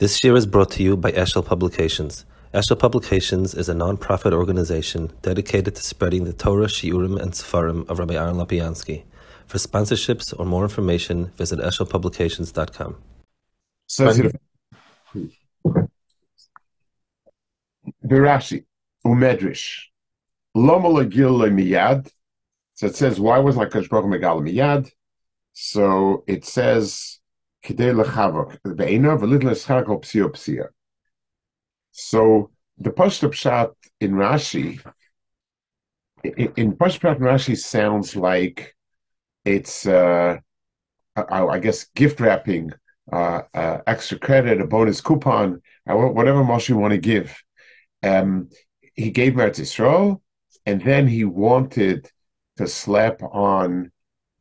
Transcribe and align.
This 0.00 0.24
year 0.24 0.34
is 0.34 0.44
brought 0.44 0.72
to 0.72 0.82
you 0.82 0.96
by 0.96 1.12
Eshel 1.12 1.46
Publications. 1.46 2.24
Eshel 2.52 2.76
Publications 2.76 3.54
is 3.54 3.68
a 3.68 3.74
non-profit 3.74 4.32
organization 4.32 5.12
dedicated 5.22 5.76
to 5.76 5.82
spreading 5.84 6.24
the 6.24 6.32
Torah, 6.32 6.66
Shiurim, 6.66 7.16
and 7.22 7.30
Sefarim 7.30 7.88
of 7.88 8.00
Rabbi 8.00 8.14
Aaron 8.14 8.34
Lapiansky. 8.34 9.04
For 9.46 9.58
sponsorships 9.58 10.34
or 10.36 10.46
more 10.46 10.64
information, 10.64 11.26
visit 11.36 11.60
eshelpublications.com. 11.60 12.96
Birashi, 18.04 18.64
Umedrish, 19.06 19.78
Miyad. 20.56 22.10
So 22.74 22.86
it 22.86 22.96
says, 22.96 23.20
why 23.20 23.38
was 23.38 23.54
Hakadosh 23.54 23.88
Baruch 23.88 24.06
Megal 24.06 24.42
Miyad? 24.42 24.90
So 25.52 26.24
it 26.26 26.44
says, 26.44 27.20
So 31.92 32.50
the 32.78 32.90
Pashto 32.90 33.30
Pshat 33.30 33.72
in 34.00 34.12
Rashi, 34.12 34.80
in, 36.22 36.52
in 36.56 36.72
Pashto 36.76 37.00
Pshat 37.00 37.16
in 37.16 37.22
Rashi 37.22 37.56
sounds 37.56 38.16
like 38.16 38.74
it's, 39.44 39.86
uh, 39.86 40.38
I, 41.16 41.46
I 41.46 41.58
guess, 41.58 41.84
gift 41.94 42.20
wrapping, 42.20 42.72
uh, 43.12 43.42
uh, 43.52 43.78
extra 43.86 44.18
credit, 44.18 44.60
a 44.60 44.66
bonus 44.66 45.00
coupon, 45.00 45.62
uh, 45.88 45.94
whatever 45.94 46.42
Moshe 46.42 46.68
you 46.68 46.76
want 46.76 46.92
to 46.92 46.98
give. 46.98 47.40
Um, 48.02 48.50
he 48.94 49.10
gave 49.10 49.34
Meretz 49.34 49.60
Yisrael, 49.60 50.20
and 50.66 50.82
then 50.82 51.06
he 51.06 51.24
wanted 51.24 52.10
to 52.56 52.66
slap 52.66 53.22
on 53.22 53.90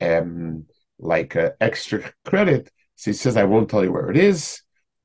um, 0.01 0.65
like 0.99 1.35
extra 1.59 2.12
credit. 2.26 2.71
So 2.95 3.11
he 3.11 3.13
says, 3.13 3.38
I 3.38 3.43
won't 3.43 3.70
tell 3.70 3.83
you 3.83 3.91
where 3.91 4.09
it 4.09 4.17
is, 4.17 4.61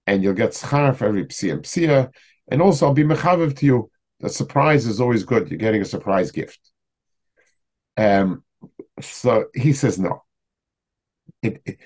and 0.06 0.22
you'll 0.22 0.34
get 0.34 0.50
schar 0.50 0.94
for 0.94 1.06
every 1.06 1.24
psia 1.26 1.52
and 1.52 1.62
psia, 1.62 2.10
and 2.50 2.62
also 2.62 2.86
I'll 2.86 2.94
be 2.94 3.04
mechaviv 3.04 3.56
to 3.58 3.66
you. 3.66 3.90
The 4.20 4.28
surprise 4.28 4.86
is 4.86 5.00
always 5.00 5.24
good. 5.24 5.48
You're 5.48 5.58
getting 5.58 5.82
a 5.82 5.86
surprise 5.86 6.30
gift. 6.30 6.58
Um, 7.96 8.44
so 9.00 9.46
he 9.54 9.72
says 9.72 9.98
no. 9.98 10.22
It, 11.42 11.62
it 11.64 11.78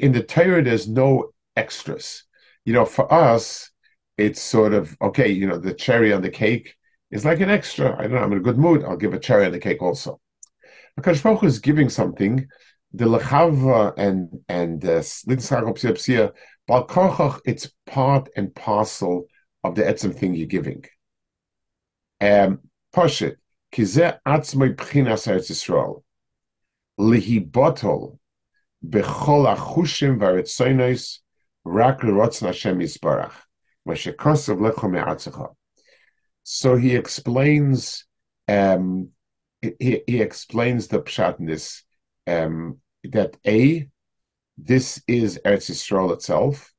in 0.00 0.12
the 0.12 0.22
Torah, 0.22 0.62
there's 0.62 0.88
no 0.88 1.30
extras. 1.56 2.24
You 2.64 2.72
know, 2.72 2.84
for 2.84 3.12
us, 3.12 3.70
it's 4.16 4.40
sort 4.40 4.72
of 4.72 4.96
okay. 5.00 5.28
You 5.30 5.46
know, 5.46 5.58
the 5.58 5.74
cherry 5.74 6.12
on 6.12 6.22
the 6.22 6.30
cake 6.30 6.74
is 7.10 7.24
like 7.24 7.40
an 7.40 7.50
extra. 7.50 7.96
I 7.98 8.02
don't 8.02 8.12
know. 8.12 8.18
I'm 8.18 8.32
in 8.32 8.38
a 8.38 8.42
good 8.42 8.58
mood. 8.58 8.84
I'll 8.84 8.96
give 8.96 9.14
a 9.14 9.18
cherry 9.18 9.46
on 9.46 9.52
the 9.52 9.58
cake 9.58 9.82
also. 9.82 10.20
Because 10.96 11.20
Baruch 11.20 11.44
is 11.44 11.58
giving 11.58 11.88
something. 11.88 12.46
The 12.96 13.06
lechava 13.06 13.92
and 13.96 14.40
and 14.48 14.80
litzachopsia 14.80 16.32
balkarchach. 16.68 17.40
It's 17.44 17.70
part 17.86 18.28
and 18.36 18.54
parcel 18.54 19.26
of 19.62 19.74
the 19.74 19.82
etzem 19.82 20.14
thing 20.14 20.34
you're 20.34 20.46
giving. 20.46 20.84
Um, 22.20 22.60
Pashit 22.94 23.36
kizeh 23.72 24.18
atzmoi 24.26 24.76
pchinas 24.76 25.26
Eretz 25.26 25.50
Yisrael 25.50 26.02
lihibotol 26.98 28.18
bechol 28.86 29.56
achushim 29.56 30.18
v'aretzoinos 30.18 31.18
rak 31.64 32.02
l'rotzon 32.04 32.46
Hashem 32.46 32.78
yisbarach. 32.78 33.32
So 36.42 36.76
he 36.76 36.96
explains 36.96 38.06
um, 38.48 39.08
he, 39.60 40.00
he 40.06 40.20
explains 40.22 40.88
the 40.88 41.00
pshat 41.00 41.38
in 41.38 41.46
this 41.46 41.82
um, 42.26 42.80
that 43.12 43.36
a 43.46 43.88
this 44.56 45.02
is 45.06 45.40
Eretz 45.44 45.70
Yisrael 45.70 46.12
itself, 46.12 46.72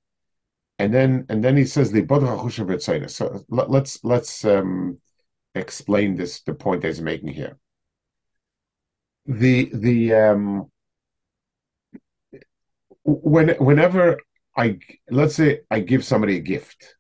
and 0.79 0.93
then 0.93 1.25
and 1.29 1.43
then 1.43 1.57
he 1.57 1.65
says 1.65 1.91
the 1.91 3.07
So 3.09 3.43
let, 3.49 3.69
let's 3.69 4.03
let's 4.03 4.45
um, 4.45 4.99
explain 5.55 6.15
this 6.15 6.41
the 6.41 6.53
point 6.53 6.81
that 6.81 6.87
he's 6.87 7.01
making 7.01 7.29
here. 7.29 7.57
The 9.25 9.69
the 9.73 10.13
um, 10.13 10.71
when 13.03 13.49
whenever 13.55 14.19
I 14.55 14.79
let's 15.09 15.35
say 15.35 15.61
I 15.69 15.79
give 15.79 16.05
somebody 16.05 16.37
a 16.37 16.41
gift, 16.41 16.95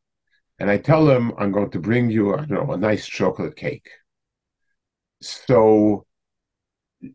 and 0.59 0.69
I 0.69 0.77
tell 0.77 1.05
them 1.05 1.33
I'm 1.37 1.51
going 1.51 1.71
to 1.71 1.79
bring 1.79 2.09
you 2.09 2.33
I 2.33 2.37
don't 2.37 2.51
know 2.51 2.73
a 2.73 2.77
nice 2.77 3.07
chocolate 3.07 3.55
cake. 3.55 3.89
So 5.21 6.05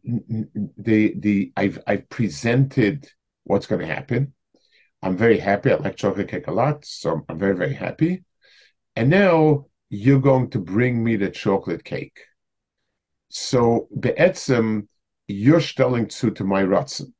the 0.05 1.15
the 1.19 1.53
I've 1.56 1.78
I've 1.87 2.09
presented 2.09 3.09
what's 3.45 3.67
going 3.67 3.81
to 3.81 3.87
happen. 3.87 4.34
I'm 5.03 5.17
very 5.17 5.39
happy. 5.39 5.73
I 5.73 5.77
like 5.77 5.97
chocolate 5.97 6.28
cake 6.28 6.47
a 6.47 6.53
lot, 6.53 6.84
so 6.84 7.25
I'm 7.28 7.39
very 7.39 7.56
very 7.56 7.75
happy. 7.75 8.25
And 8.97 9.11
now 9.11 9.67
you're 9.89 10.21
going 10.21 10.51
to 10.51 10.59
bring 10.59 11.03
me 11.03 11.17
the 11.17 11.31
chocolate 11.31 11.84
cake. 11.84 12.21
So 13.28 13.89
be'etzem, 13.99 14.89
you're 15.27 15.61
stelling 15.61 16.09
to 16.09 16.31
to 16.33 16.45
my 16.45 16.62
rotzen. 16.62 17.12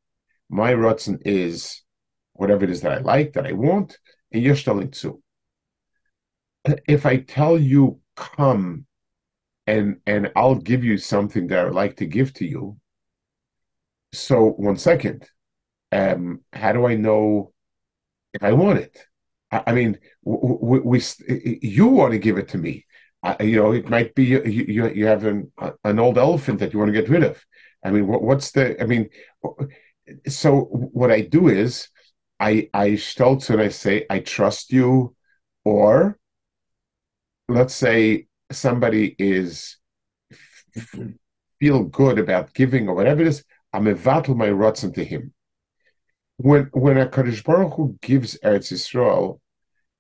My 0.49 0.73
rotzen 0.75 1.19
is 1.25 1.83
whatever 2.33 2.65
it 2.65 2.71
is 2.71 2.81
that 2.83 2.93
I 2.93 2.99
like, 2.99 3.35
that 3.35 3.47
I 3.47 3.53
want, 3.53 3.99
and 4.33 4.43
you're 4.43 4.57
stelling 4.57 4.91
to. 4.93 5.23
If 6.87 7.07
I 7.07 7.19
tell 7.19 7.59
you 7.59 8.01
come 8.17 8.87
and 9.71 10.01
and 10.07 10.33
I'll 10.35 10.57
give 10.57 10.83
you 10.85 10.99
something 10.99 11.47
that 11.49 11.67
I'd 11.67 11.73
like 11.73 11.97
to 11.97 12.07
give 12.07 12.33
to 12.35 12.47
you. 12.47 12.77
So 14.13 14.37
one 14.69 14.77
second, 14.77 15.29
um, 15.93 16.41
how 16.53 16.73
do 16.73 16.87
I 16.87 16.97
know 16.97 17.53
if 18.35 18.43
I 18.43 18.53
want 18.53 18.79
it? 18.81 18.99
I, 19.53 19.63
I 19.69 19.73
mean, 19.73 19.99
we, 20.25 20.81
we, 20.81 21.01
you 21.63 21.87
want 21.87 22.13
to 22.13 22.19
give 22.19 22.39
it 22.39 22.49
to 22.49 22.59
me. 22.59 22.87
You 23.39 23.57
know, 23.61 23.73
it 23.73 23.89
might 23.91 24.15
be 24.15 24.25
you, 24.25 24.43
you, 24.45 24.89
you 24.89 25.07
have 25.07 25.25
an 25.25 25.53
an 25.85 25.99
old 25.99 26.17
elephant 26.17 26.59
that 26.61 26.73
you 26.73 26.79
want 26.79 26.89
to 26.93 27.01
get 27.01 27.11
rid 27.11 27.23
of. 27.23 27.45
I 27.85 27.91
mean, 27.91 28.07
what, 28.07 28.23
what's 28.23 28.51
the? 28.53 28.81
I 28.83 28.87
mean, 28.87 29.11
so 30.27 30.63
what 30.71 31.11
I 31.11 31.21
do 31.21 31.49
is 31.49 31.89
I 32.41 32.71
I 32.73 32.91
stolz 32.91 33.51
and 33.51 33.61
I 33.61 33.69
say 33.69 34.07
I 34.09 34.21
trust 34.21 34.73
you, 34.73 35.15
or 35.65 36.19
let's 37.49 37.75
say 37.75 38.27
somebody 38.51 39.15
is 39.19 39.77
feel 41.61 41.85
good 41.85 42.19
about 42.19 42.55
giving 42.55 42.89
or 42.89 42.95
whatever 42.95 43.23
it 43.23 43.29
is, 43.29 43.45
I'm 43.73 43.85
evatel 43.85 44.37
my 44.37 44.49
rotzen 44.49 44.95
to 44.95 45.05
him. 45.05 45.33
When 46.37 46.71
when 46.73 46.97
a 46.97 47.09
Kaddish 47.09 47.45
Baruch 47.45 47.75
Hu 47.75 47.99
gives 48.01 48.39
Eretz 48.39 48.73
Yisrael, 48.73 49.41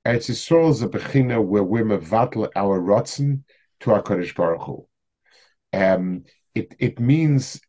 Eretz 0.07 0.31
Yisrael 0.31 0.71
is 0.71 0.83
a 0.83 0.89
bechina 0.89 1.45
where 1.45 1.63
we're 1.63 1.85
mevatel 1.85 2.49
our 2.57 2.81
rotzen 2.81 3.43
to 3.81 3.93
our 3.93 4.03
Kaddish 4.03 4.35
Baruch 4.35 4.63
Hu. 4.63 4.87
Um, 5.73 6.25
it 6.55 6.75
it 6.79 6.99
means 6.99 7.61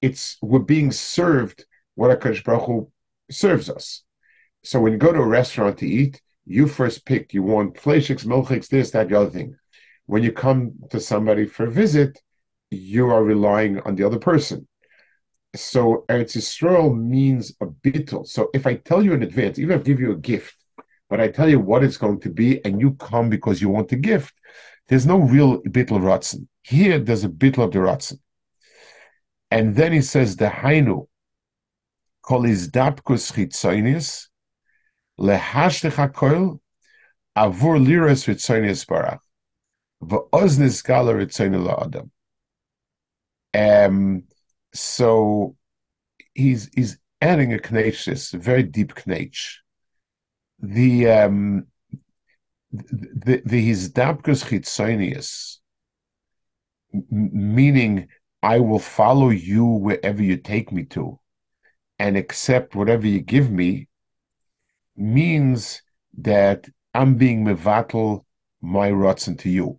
it's 0.00 0.38
we're 0.40 0.60
being 0.60 0.92
served 0.92 1.64
what 1.94 2.10
a 2.10 2.16
Kaddish 2.16 2.44
Baruch 2.44 2.66
Hu 2.66 2.92
serves 3.30 3.68
us. 3.68 4.04
So 4.62 4.80
when 4.80 4.92
you 4.92 4.98
go 4.98 5.12
to 5.12 5.18
a 5.18 5.26
restaurant 5.26 5.78
to 5.78 5.88
eat, 5.88 6.22
you 6.46 6.68
first 6.68 7.04
pick 7.04 7.34
you 7.34 7.42
want 7.42 7.74
fleishiks, 7.74 8.24
milchiks, 8.24 8.68
this, 8.68 8.92
that, 8.92 9.08
the 9.08 9.18
other 9.18 9.30
thing. 9.30 9.56
When 10.12 10.22
you 10.22 10.30
come 10.30 10.74
to 10.90 11.00
somebody 11.00 11.46
for 11.46 11.64
a 11.64 11.70
visit, 11.70 12.20
you 12.70 13.08
are 13.08 13.24
relying 13.24 13.80
on 13.80 13.94
the 13.94 14.04
other 14.04 14.18
person. 14.18 14.68
So 15.56 16.04
Eretz 16.10 16.36
Yisrael 16.36 16.94
means 16.94 17.54
a 17.62 17.66
bittul. 17.66 18.26
So 18.26 18.50
if 18.52 18.66
I 18.66 18.74
tell 18.74 19.02
you 19.02 19.14
in 19.14 19.22
advance, 19.22 19.58
even 19.58 19.76
if 19.76 19.80
I 19.80 19.84
give 19.84 20.00
you 20.00 20.12
a 20.12 20.18
gift, 20.32 20.54
but 21.08 21.18
I 21.18 21.28
tell 21.28 21.48
you 21.48 21.58
what 21.60 21.82
it's 21.82 21.96
going 21.96 22.20
to 22.20 22.28
be, 22.28 22.62
and 22.62 22.78
you 22.78 22.92
come 22.96 23.30
because 23.30 23.62
you 23.62 23.70
want 23.70 23.88
the 23.88 23.96
gift, 23.96 24.34
there's 24.88 25.06
no 25.06 25.16
real 25.16 25.62
bittul 25.62 26.02
ratzin. 26.02 26.46
Here, 26.60 26.98
there's 26.98 27.24
a 27.24 27.30
bittul 27.30 27.64
of 27.64 27.72
the 27.72 27.78
ratzin. 27.78 28.18
And 29.50 29.74
then 29.74 29.94
he 29.94 30.02
says 30.02 30.36
the 30.36 30.48
hainu 30.48 31.06
kol 32.20 32.42
izdapkus 32.42 33.32
chitzonis 33.32 34.26
lehashtech 35.18 35.96
avur 37.34 37.76
liras 37.86 38.26
ritzonis 38.26 38.84
barach 38.84 39.20
Um, 43.54 44.24
so 44.74 45.56
he's 46.34 46.70
he's 46.74 46.98
adding 47.20 47.52
a 47.52 47.58
knetch, 47.58 48.08
a 48.08 48.38
very 48.38 48.64
deep 48.64 49.06
knetch. 49.06 49.62
The 50.58 51.08
um, 51.08 51.66
the 52.72 53.42
his 53.60 53.92
dabkus 53.92 54.44
chitzonius, 54.44 55.58
meaning 57.10 58.08
I 58.42 58.58
will 58.58 58.80
follow 58.80 59.28
you 59.28 59.64
wherever 59.64 60.22
you 60.22 60.36
take 60.36 60.72
me 60.72 60.84
to, 60.86 61.20
and 61.98 62.16
accept 62.16 62.74
whatever 62.74 63.06
you 63.06 63.20
give 63.20 63.50
me, 63.50 63.88
means 64.96 65.82
that 66.18 66.68
I'm 66.92 67.14
being 67.14 67.44
mevatel 67.44 68.24
my 68.60 68.90
rotzen 68.90 69.38
to 69.40 69.48
you. 69.48 69.78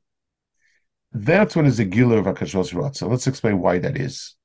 That's 1.13 1.55
when 1.55 1.67
is 1.67 1.79
a 1.79 1.85
gila 1.85 2.17
of 2.17 2.25
Akashos 2.25 2.73
Ratzah. 2.73 3.09
Let's 3.09 3.27
explain 3.27 3.59
why 3.59 3.77
that 3.79 3.97
is. 3.97 4.35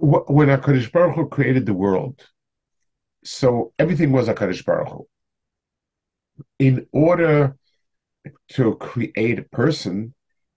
When 0.00 0.48
HaKadosh 0.48 0.92
Baruch 0.92 1.16
Hu 1.16 1.28
created 1.28 1.66
the 1.66 1.74
world, 1.74 2.24
So 3.24 3.72
everything 3.78 4.12
was 4.12 4.28
a 4.28 4.34
Kaddish 4.34 4.64
Baruch 4.64 4.88
Hu. 4.88 5.08
In 6.58 6.86
order 6.92 7.56
to 8.50 8.74
create 8.76 9.38
a 9.38 9.44
person, 9.44 10.14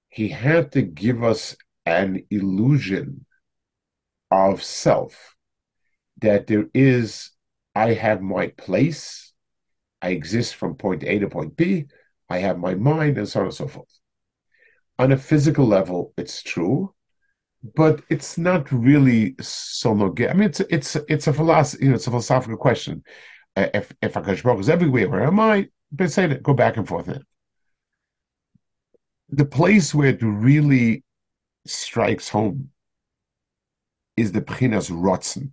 he 0.10 0.28
had 0.28 0.74
to 0.74 0.82
give 0.82 1.24
us 1.24 1.56
an 1.86 2.26
illusion 2.30 3.26
of 4.30 4.62
self 4.62 5.36
that 6.20 6.48
there 6.48 6.66
is, 6.74 7.32
I 7.74 7.94
have 7.94 8.22
my 8.22 8.48
place, 8.48 9.34
I 10.02 10.10
exist 10.10 10.56
from 10.56 10.76
point 10.76 11.04
A 11.04 11.20
to 11.20 11.30
point 11.30 11.56
B, 11.56 11.86
I 12.30 12.40
have 12.40 12.58
my 12.58 12.76
mind, 12.76 13.18
and 13.18 13.30
so 13.30 13.40
on 13.40 13.46
and 13.46 13.56
so 13.56 13.68
forth. 13.68 14.00
On 15.00 15.12
a 15.12 15.18
physical 15.18 15.66
level, 15.66 16.14
it's 16.18 16.42
true, 16.42 16.94
but 17.76 18.02
it's 18.10 18.38
not 18.38 18.72
really 18.72 19.36
so 19.40 19.94
no 19.94 20.14
I 20.18 20.34
mean, 20.34 20.50
it's 20.50 20.60
it's 20.62 20.96
it's 21.08 21.28
a 21.28 21.34
philosophy, 21.34 21.84
you 21.86 21.90
know, 21.90 21.96
it's 21.96 22.08
a 22.08 22.12
philosophical 22.12 22.58
question. 22.58 23.04
Uh, 23.56 23.68
if 23.74 23.94
if 24.02 24.14
Hakadosh 24.14 24.44
Baruch 24.44 24.60
is 24.60 24.70
everywhere, 24.70 25.10
where 25.10 25.26
am 25.26 25.40
I? 25.40 25.70
But 25.92 26.12
say 26.12 26.28
that, 26.28 26.44
go 26.44 26.54
back 26.54 26.78
and 26.78 26.88
forth. 26.88 27.08
There. 27.08 27.22
The 29.30 29.46
place 29.46 29.94
where 29.94 30.10
it 30.10 30.22
really 30.22 31.04
strikes 31.66 32.30
home 32.30 32.70
is 34.16 34.32
the 34.32 34.42
Pchinas 34.42 34.90
Rotzen. 34.90 35.52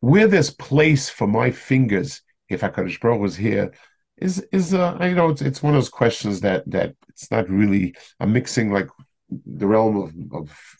Where 0.00 0.26
there's 0.26 0.50
place 0.50 1.10
for 1.10 1.26
my 1.26 1.50
fingers, 1.50 2.22
if 2.48 2.62
Hakadosh 2.62 3.00
Baruch 3.00 3.20
was 3.20 3.36
here, 3.36 3.72
is 4.20 4.44
is 4.52 4.74
uh, 4.74 4.96
you 5.00 5.14
know 5.14 5.30
it's, 5.30 5.42
it's 5.42 5.62
one 5.62 5.74
of 5.74 5.76
those 5.76 5.88
questions 5.88 6.40
that 6.40 6.68
that 6.70 6.94
it's 7.08 7.30
not 7.30 7.48
really 7.48 7.94
I'm 8.18 8.32
mixing 8.32 8.72
like 8.72 8.88
the 9.28 9.66
realm 9.66 9.96
of, 9.96 10.12
of 10.32 10.76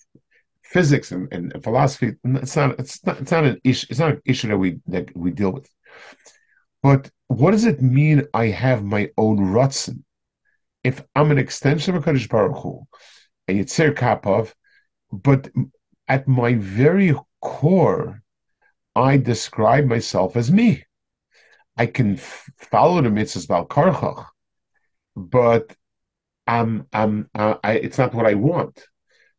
physics 0.63 1.13
and, 1.13 1.33
and 1.33 1.63
philosophy. 1.63 2.15
It's 2.25 2.57
not 2.57 2.79
it's 2.79 3.05
not 3.05 3.21
it's 3.21 3.31
not 3.33 3.45
an 3.45 3.61
issue 3.65 3.87
it's 3.91 4.01
not 4.01 4.13
an 4.13 4.23
issue 4.25 4.49
that 4.49 4.59
we 4.59 4.81
that 4.87 5.17
we 5.17 5.31
deal 5.31 5.53
with. 5.53 5.69
But 6.83 7.11
what 7.29 7.51
does 7.53 7.65
it 7.65 7.83
mean 7.83 8.27
I 8.35 8.47
have 8.47 8.83
my 8.83 9.11
own 9.17 9.39
Ratzin? 9.39 10.03
If 10.83 11.03
I'm 11.15 11.31
an 11.31 11.39
extension 11.39 11.95
of 11.95 12.03
a 12.03 12.05
Kaddish 12.05 12.29
Baruch 12.29 12.57
Hu, 12.63 12.87
and 13.51 13.59
Yitzir 13.59 13.95
Kapov, 13.95 14.53
but 15.13 15.51
at 16.09 16.27
my 16.27 16.55
very 16.55 17.15
core, 17.41 18.23
I 18.97 19.17
describe 19.17 19.87
myself 19.87 20.37
as 20.37 20.51
me. 20.51 20.85
I 21.81 21.87
can 21.87 22.19
follow 22.19 23.01
the 23.01 23.09
mitzvahs 23.09 23.47
about 23.47 23.71
karchach, 23.71 24.27
but 25.17 25.75
uh, 26.47 27.55
I, 27.65 27.73
it's 27.87 27.97
not 27.97 28.13
what 28.13 28.27
I 28.27 28.35
want. 28.35 28.77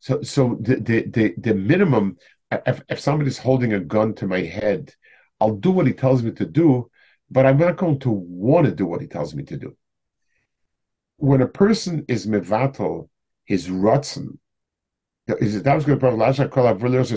So, 0.00 0.22
so 0.22 0.58
the 0.60 0.74
the 0.88 0.98
the, 1.16 1.34
the 1.38 1.54
minimum. 1.54 2.16
If, 2.50 2.82
if 2.88 2.98
somebody's 3.00 3.38
holding 3.38 3.72
a 3.72 3.80
gun 3.94 4.14
to 4.16 4.26
my 4.26 4.40
head, 4.40 4.92
I'll 5.40 5.54
do 5.66 5.70
what 5.70 5.86
he 5.86 5.92
tells 5.92 6.22
me 6.24 6.32
to 6.32 6.44
do, 6.44 6.90
but 7.30 7.46
I'm 7.46 7.58
not 7.58 7.76
going 7.76 8.00
to 8.00 8.10
want 8.10 8.66
to 8.66 8.74
do 8.74 8.86
what 8.86 9.00
he 9.00 9.06
tells 9.06 9.34
me 9.34 9.44
to 9.44 9.56
do. 9.56 9.76
When 11.16 11.42
a 11.42 11.46
person 11.62 12.04
is 12.08 12.26
mevatel, 12.26 13.08
his 13.44 13.68
rotzen, 13.68 14.38
is 15.28 15.54
it 15.54 15.64
that 15.64 15.76
was 15.76 15.84
going 15.84 16.00
to 16.00 16.06
lasha 16.06 16.50
kol 16.50 16.64
avrilos 16.64 17.12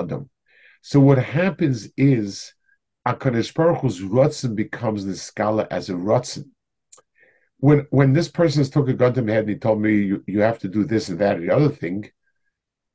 adam. 0.00 0.30
So 0.82 1.00
what 1.00 1.18
happens 1.18 1.88
is 1.96 2.52
Akadosh 3.06 3.54
Baruch 3.54 3.80
Hu's 3.82 4.00
rotzen 4.00 4.56
becomes 4.56 5.04
the 5.04 5.12
skala 5.12 5.66
as 5.70 5.88
a 5.88 5.94
rotzen 5.94 6.50
when 7.58 7.86
when 7.90 8.12
this 8.12 8.28
person 8.28 8.64
took 8.64 8.88
a 8.88 8.94
gun 8.94 9.14
to 9.14 9.22
my 9.22 9.32
head 9.32 9.40
and 9.40 9.50
he 9.50 9.56
told 9.56 9.80
me 9.80 9.94
you, 9.94 10.24
you 10.26 10.40
have 10.40 10.58
to 10.58 10.68
do 10.68 10.84
this 10.84 11.08
and 11.08 11.18
that 11.18 11.36
and 11.36 11.48
the 11.48 11.54
other 11.54 11.68
thing, 11.68 12.10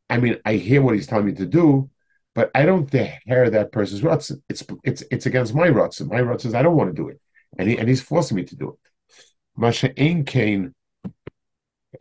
I 0.10 0.18
mean, 0.18 0.38
I 0.46 0.56
hear 0.56 0.82
what 0.82 0.96
he's 0.96 1.08
telling 1.08 1.26
me 1.26 1.34
to 1.34 1.46
do, 1.46 1.90
but 2.36 2.52
I 2.54 2.66
don't 2.66 2.92
hear 2.92 3.50
that 3.50 3.72
person's 3.72 4.04
ruts. 4.04 4.32
It's 4.50 4.64
it's 4.84 5.04
it's 5.12 5.26
against 5.26 5.56
my 5.56 5.70
ruts, 5.70 6.00
and 6.00 6.10
my 6.10 6.22
ruts 6.22 6.46
is 6.46 6.54
I 6.54 6.62
don't 6.62 6.78
want 6.78 6.96
to 6.96 7.02
do 7.02 7.10
it, 7.10 7.20
and 7.58 7.70
he 7.70 7.78
and 7.78 7.90
he's 7.90 8.02
forcing 8.02 8.38
me 8.38 8.44
to 8.44 8.56
do 8.56 8.70
it. 8.70 9.16
Masha 9.58 9.92
ein 10.00 10.26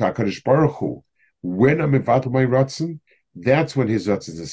Hakadosh 0.01 0.45
Baruch 0.45 0.77
Hu. 0.77 1.03
When 1.43 1.81
I'm 1.81 1.95
involved 1.95 2.31
my 2.31 2.45
rutzen, 2.45 3.01
that's 3.35 3.75
when 3.75 3.89
his 3.89 4.07
ruts 4.07 4.29
is 4.29 4.39
a 4.39 4.47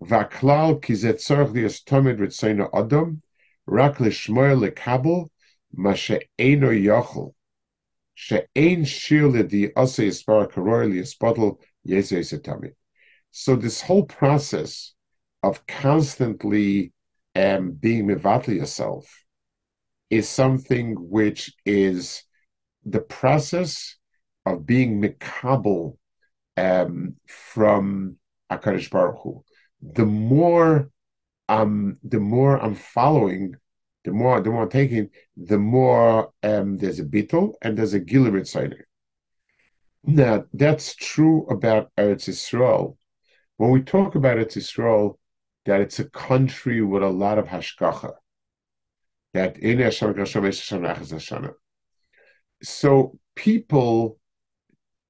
lias 0.00 1.82
tomid 1.82 2.18
ritzayna 2.18 2.68
adam 2.72 3.22
rak 3.66 3.96
lishmoyer 3.96 4.56
lekabel 4.56 5.28
Mashe'eno 5.76 6.70
yochel. 6.72 7.34
She'ein 8.14 8.84
shir 8.84 9.28
ledi 9.28 9.70
ase 9.76 10.04
yispar 10.06 10.50
karor 10.50 10.86
liyispotl 10.90 11.58
yesu 11.86 12.74
So 13.30 13.56
this 13.56 13.80
whole 13.80 14.04
process 14.04 14.94
of 15.42 15.66
constantly 15.66 16.92
um, 17.36 17.72
being 17.72 18.06
mivatli 18.06 18.56
yourself 18.56 19.24
is 20.10 20.28
something 20.28 20.94
which 20.94 21.52
is 21.64 22.24
the 22.84 23.00
process 23.00 23.96
of 24.46 24.66
being 24.66 25.00
mikabel 25.00 25.96
um, 26.56 27.16
from 27.26 28.16
Akadosh 28.50 28.90
Baruch 28.90 29.20
Hu. 29.22 29.44
The 29.80 30.06
more 30.06 30.90
um, 31.48 31.96
the 32.02 32.20
more 32.20 32.58
I'm 32.62 32.74
following 32.74 33.54
the 34.08 34.14
more 34.14 34.40
the 34.40 34.50
more 34.50 34.62
I'm 34.62 34.70
taking, 34.70 35.10
the 35.36 35.58
more 35.58 36.30
um, 36.42 36.78
there's 36.78 36.98
a 36.98 37.04
bittul 37.04 37.54
and 37.62 37.76
there's 37.76 37.94
a 37.94 38.00
gilim 38.00 38.38
inside. 38.38 38.74
Now 40.04 40.44
that's 40.54 40.94
true 40.94 41.46
about 41.48 41.90
Eretz 41.98 42.28
Yisrael. 42.28 42.96
When 43.58 43.70
we 43.70 43.82
talk 43.82 44.14
about 44.14 44.38
Eretz 44.38 44.56
Yisrael, 44.56 45.18
that 45.66 45.80
it's 45.80 45.98
a 45.98 46.08
country 46.08 46.80
with 46.80 47.02
a 47.02 47.08
lot 47.08 47.38
of 47.38 47.48
hashgacha. 47.48 48.12
That 49.34 49.58
in 49.58 49.78
Hashem 49.78 50.14
So 52.62 53.18
people 53.34 54.18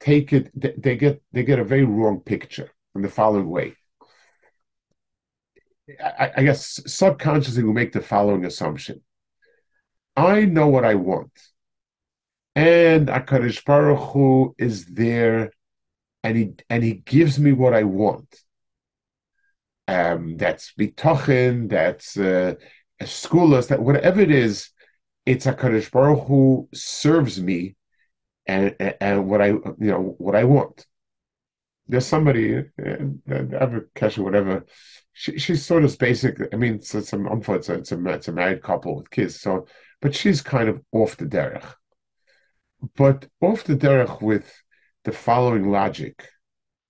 take 0.00 0.32
it; 0.32 0.50
they 0.54 0.96
get 0.96 1.22
they 1.32 1.44
get 1.44 1.60
a 1.60 1.64
very 1.64 1.84
wrong 1.84 2.20
picture 2.20 2.70
in 2.96 3.02
the 3.02 3.08
following 3.08 3.48
way. 3.48 3.76
I, 6.02 6.32
I 6.36 6.42
guess 6.42 6.80
subconsciously 6.86 7.62
we 7.62 7.72
make 7.72 7.92
the 7.92 8.00
following 8.00 8.44
assumption. 8.44 9.02
I 10.16 10.44
know 10.44 10.66
what 10.66 10.84
I 10.84 10.94
want. 10.94 11.32
And 12.54 13.08
Akarish 13.08 13.64
Baruch 13.64 14.12
Hu 14.12 14.54
is 14.58 14.86
there 14.86 15.52
and 16.24 16.36
he 16.36 16.52
and 16.68 16.82
he 16.82 16.94
gives 16.94 17.38
me 17.38 17.52
what 17.52 17.72
I 17.72 17.84
want. 17.84 18.40
Um, 19.86 20.36
that's 20.36 20.72
bitochen, 20.78 21.70
that's 21.70 22.16
uh, 22.18 22.54
schoolas, 23.02 23.68
that 23.68 23.80
whatever 23.80 24.20
it 24.20 24.30
is, 24.30 24.70
it's 25.24 25.46
Akarish 25.46 25.90
Baruch 25.90 26.26
Hu 26.26 26.68
serves 26.74 27.40
me 27.40 27.76
and, 28.46 28.74
and, 28.80 28.94
and 29.00 29.28
what 29.28 29.40
I 29.40 29.48
you 29.48 29.74
know 29.78 30.16
what 30.18 30.34
I 30.34 30.44
want. 30.44 30.84
There's 31.88 32.06
somebody, 32.06 32.58
uh, 32.58 32.62
ever 33.28 33.88
catch 33.94 34.18
whatever 34.18 34.64
she, 35.18 35.36
she's 35.36 35.66
sort 35.66 35.82
of 35.82 35.98
basic. 35.98 36.36
I 36.52 36.56
mean, 36.56 36.74
it's, 36.74 36.94
it's, 36.94 37.12
a, 37.12 37.18
it's, 37.32 37.48
a, 37.48 37.72
it's, 37.74 37.92
a, 37.92 38.08
it's 38.08 38.28
a 38.28 38.32
married 38.32 38.62
couple 38.62 38.96
with 38.96 39.10
kids, 39.10 39.40
so 39.40 39.66
but 40.00 40.14
she's 40.14 40.40
kind 40.42 40.68
of 40.68 40.80
off 40.92 41.16
the 41.16 41.26
derech. 41.26 41.64
But 42.96 43.26
off 43.40 43.64
the 43.64 43.74
derech 43.74 44.22
with 44.22 44.62
the 45.02 45.10
following 45.10 45.72
logic. 45.72 46.28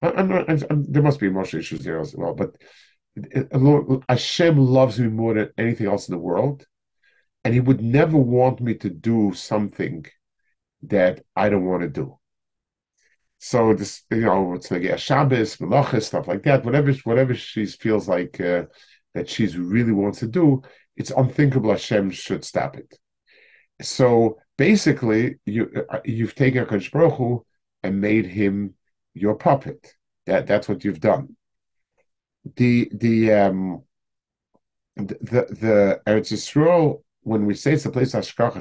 I, 0.03 0.11
I'm 0.11 0.29
not, 0.29 0.51
I'm, 0.51 0.85
there 0.93 1.03
must 1.03 1.21
be 1.21 1.29
emotional 1.29 1.61
issues 1.61 1.81
there 1.81 2.01
as 2.01 2.15
well, 2.15 2.35
but 2.35 2.55
Hashem 4.11 4.59
loves 4.59 5.01
me 5.01 5.09
more 5.09 5.33
than 5.33 5.51
anything 5.57 5.87
else 5.87 6.09
in 6.09 6.13
the 6.13 6.19
world, 6.21 6.67
and 7.45 7.55
He 7.55 7.61
would 7.61 7.81
never 7.81 8.19
want 8.19 8.61
me 8.61 8.75
to 8.75 8.91
do 8.91 9.33
something 9.35 10.05
that 10.83 11.25
I 11.35 11.49
don't 11.49 11.65
want 11.65 11.83
to 11.83 11.89
do. 11.89 12.19
So 13.39 13.73
this, 13.75 14.03
you 14.11 14.23
know, 14.23 14.55
it's 14.55 14.71
like 14.71 14.83
yeah, 14.83 14.97
Shabbos, 14.97 15.57
Melachas, 15.59 16.05
stuff 16.05 16.27
like 16.27 16.43
that. 16.43 16.65
Whatever, 16.65 16.93
whatever 17.05 17.35
she 17.35 17.67
feels 17.67 18.09
like 18.09 18.41
uh, 18.41 18.65
that 19.15 19.29
she's 19.29 19.57
really 19.57 19.93
wants 19.93 20.19
to 20.21 20.27
do, 20.27 20.63
it's 20.97 21.11
unthinkable 21.11 21.71
Hashem 21.71 22.11
should 22.11 22.45
stop 22.45 22.77
it. 22.77 22.99
So 23.81 24.39
basically, 24.57 25.37
you 25.47 25.71
uh, 25.89 26.01
you've 26.05 26.35
taken 26.35 26.65
Hakadosh 26.65 26.91
Baruch 26.91 27.15
Hu 27.15 27.47
and 27.85 28.01
made 28.01 28.27
him 28.27 28.75
your 29.15 29.37
puppet. 29.37 29.95
That 30.27 30.49
that's 30.49 30.69
what 30.69 30.85
you've 30.85 31.01
done. 31.01 31.37
The 32.57 32.91
the 32.93 33.33
um 33.33 33.83
the 34.97 35.15
the, 35.25 36.01
Eretz 36.07 36.33
Yisrael 36.33 37.03
when 37.23 37.47
we 37.47 37.55
say 37.55 37.75
it's 37.75 37.87
a 37.87 37.91
place 37.91 38.15
Hashgacha 38.15 38.57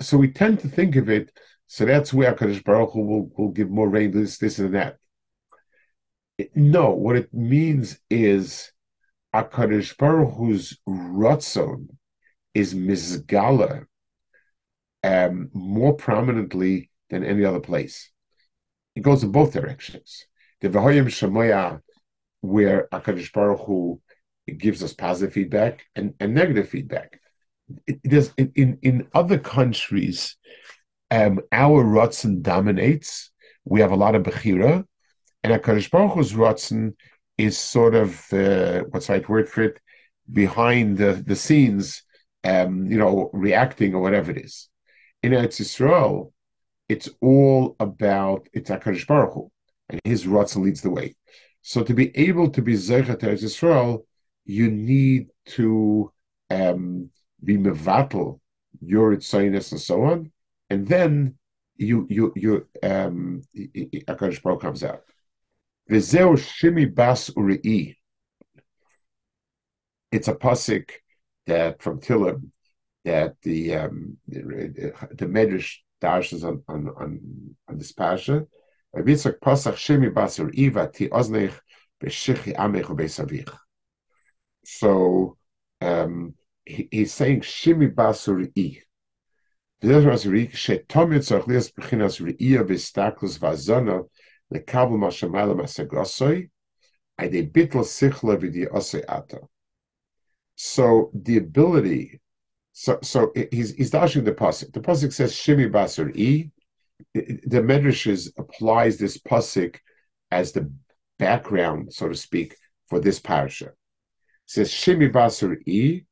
so 0.00 0.16
we 0.16 0.30
tend 0.32 0.60
to 0.60 0.68
think 0.68 0.96
of 0.96 1.08
it. 1.08 1.30
So 1.66 1.84
that's 1.84 2.12
where 2.12 2.34
Hakadosh 2.34 2.64
Baruch 2.64 2.92
Hu 2.92 3.00
will, 3.02 3.30
will 3.36 3.50
give 3.50 3.70
more 3.70 3.88
rain, 3.88 4.10
this, 4.10 4.38
this, 4.38 4.58
and 4.58 4.74
that. 4.74 4.96
no, 6.54 6.90
what 6.90 7.16
it 7.16 7.32
means 7.32 7.98
is 8.10 8.72
Hakadosh 9.34 9.96
Baruch 9.96 10.34
Hu's 10.34 10.78
ratzon 10.88 11.88
is 12.54 12.74
mizgala 12.74 13.84
um, 15.04 15.50
more 15.52 15.94
prominently 15.94 16.90
than 17.10 17.24
any 17.24 17.44
other 17.44 17.60
place. 17.60 18.10
It 18.96 19.02
goes 19.02 19.22
in 19.22 19.32
both 19.32 19.52
directions. 19.52 20.26
The 20.60 20.68
V'hoyim 20.68 21.06
Shemoya, 21.06 21.80
where 22.40 22.88
HaKadosh 22.92 23.32
Baruch 23.32 23.60
Hu 23.66 24.00
gives 24.58 24.82
us 24.82 24.92
positive 24.92 25.32
feedback 25.32 25.84
and, 25.94 26.14
and 26.20 26.34
negative 26.34 26.68
feedback. 26.68 27.20
In, 27.86 28.52
in, 28.54 28.78
in 28.82 29.08
other 29.14 29.38
countries, 29.38 30.36
um, 31.10 31.40
our 31.52 31.84
Ratzin 31.84 32.42
dominates. 32.42 33.30
We 33.64 33.80
have 33.80 33.92
a 33.92 33.96
lot 33.96 34.14
of 34.14 34.22
Bechira, 34.22 34.84
and 35.42 35.52
HaKadosh 35.52 35.90
Baruch 35.90 36.14
Hu's 36.14 36.32
Ratzin 36.32 36.94
is 37.36 37.58
sort 37.58 37.94
of, 37.94 38.32
uh, 38.32 38.84
what's 38.90 39.06
the 39.06 39.14
right 39.14 39.28
word 39.28 39.48
for 39.48 39.62
it, 39.62 39.80
behind 40.32 40.98
the, 40.98 41.22
the 41.26 41.36
scenes, 41.36 42.02
um, 42.44 42.90
you 42.90 42.98
know, 42.98 43.30
reacting 43.32 43.94
or 43.94 44.00
whatever 44.00 44.30
it 44.30 44.38
is. 44.38 44.68
In 45.22 45.32
Eretz 45.32 45.60
Yisrael, 45.60 46.32
it's 46.88 47.08
all 47.20 47.76
about, 47.78 48.48
it's 48.52 48.70
HaKadosh 48.70 49.06
Baruch 49.06 49.34
Hu, 49.34 49.50
and 49.90 50.00
his 50.04 50.24
Ratzin 50.24 50.64
leads 50.64 50.80
the 50.80 50.90
way. 50.90 51.14
So 51.62 51.82
to 51.84 51.94
be 51.94 52.16
able 52.16 52.50
to 52.50 52.62
be 52.62 52.74
Zeichat 52.74 53.20
Eretz 53.20 53.42
Yisrael, 53.42 54.04
you 54.46 54.70
need 54.70 55.28
to 55.46 56.12
um, 56.48 57.10
be 57.42 57.56
mevatel 57.56 58.40
your 58.80 59.14
itzainus 59.14 59.72
and 59.72 59.80
so 59.80 60.04
on, 60.04 60.30
and 60.68 60.86
then 60.86 61.34
you 61.76 62.06
you 62.10 62.32
you 62.36 62.66
um 62.82 63.42
Akadosh 63.56 64.42
Baruch 64.42 64.60
comes 64.60 64.84
out. 64.84 65.02
V'zeu 65.90 66.36
shimi 66.36 66.94
bas 66.94 67.30
uri'i. 67.30 67.96
It's 70.12 70.28
a 70.28 70.34
pasuk 70.34 70.90
that 71.46 71.82
from 71.82 72.00
Tillim 72.00 72.50
that 73.04 73.36
the 73.42 73.74
um, 73.74 74.18
the, 74.28 75.26
Medrash 75.26 75.76
dashes 76.00 76.44
on 76.44 76.62
on 76.68 76.88
on, 76.88 77.56
on 77.68 77.78
this 77.78 77.92
pasuk. 77.92 78.46
Vitzak 78.94 79.38
pasach 79.40 79.74
shimi 79.74 80.12
bas 80.12 80.38
uri'i 80.38 80.72
vati 80.72 81.08
oznech 81.08 81.54
b'shichi 82.02 82.54
amech 82.56 82.84
u'beisavich. 82.84 83.56
So 84.64 85.36
um, 85.80 86.34
he, 86.70 86.88
he's 86.90 87.12
saying 87.12 87.40
shimi 87.40 87.94
bas 87.94 88.26
uri'i. 88.26 88.82
V'zeh 89.82 90.04
bas 90.04 90.24
uri'i 90.24 90.50
shetom 90.50 91.14
yitzach 91.14 91.46
lias 91.46 91.70
b'chinas 91.70 92.20
uri'i 92.20 92.58
v'staklus 92.70 93.38
v'azona 93.38 94.04
lekabel 94.52 94.98
mashamayla 95.04 95.56
masagosoi 95.60 96.50
ade 97.18 97.52
bitl 97.52 97.84
sichla 97.84 98.36
v'di 98.40 98.70
osei 98.70 99.04
ata. 99.08 99.40
So 100.56 101.10
the 101.14 101.38
ability, 101.38 102.20
so 102.72 102.98
so 103.02 103.32
he's 103.50 103.74
he's 103.74 103.90
dashing 103.90 104.24
the 104.24 104.32
pasuk. 104.32 104.72
The 104.72 104.80
pasuk 104.80 105.12
says 105.12 105.32
shimi 105.32 105.70
bas 105.70 105.96
uri'i. 105.96 106.50
The 107.14 107.62
Medrash 107.62 108.30
applies 108.36 108.98
this 108.98 109.16
pasuk 109.18 109.76
as 110.30 110.52
the 110.52 110.70
background, 111.18 111.92
so 111.94 112.08
to 112.08 112.14
speak, 112.14 112.56
for 112.88 113.00
this 113.00 113.18
parasha 113.18 113.72
says 114.50 114.68
Shimi 114.68 115.12
Basur 115.12 115.56
E 115.64 116.02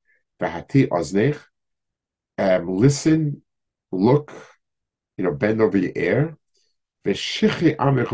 Vahati 0.41 0.89
Oznech. 0.89 1.39
Um, 2.37 2.69
listen, 2.69 3.43
look, 3.91 4.33
you 5.17 5.25
know, 5.25 5.35
bend 5.35 5.61
over 5.61 5.77
your 5.77 5.93
ear. 5.97 6.37
Veshichi 7.05 7.77
Amich 7.77 8.09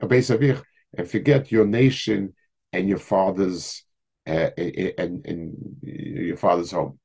Basavich 0.00 0.62
and 0.96 1.10
forget 1.10 1.52
your 1.52 1.66
nation 1.66 2.34
and 2.72 2.88
your 2.88 2.98
father's 2.98 3.84
uh, 4.26 4.50
and, 4.56 5.26
and 5.26 5.54
your 5.82 6.36
father's 6.36 6.70
home. 6.70 6.98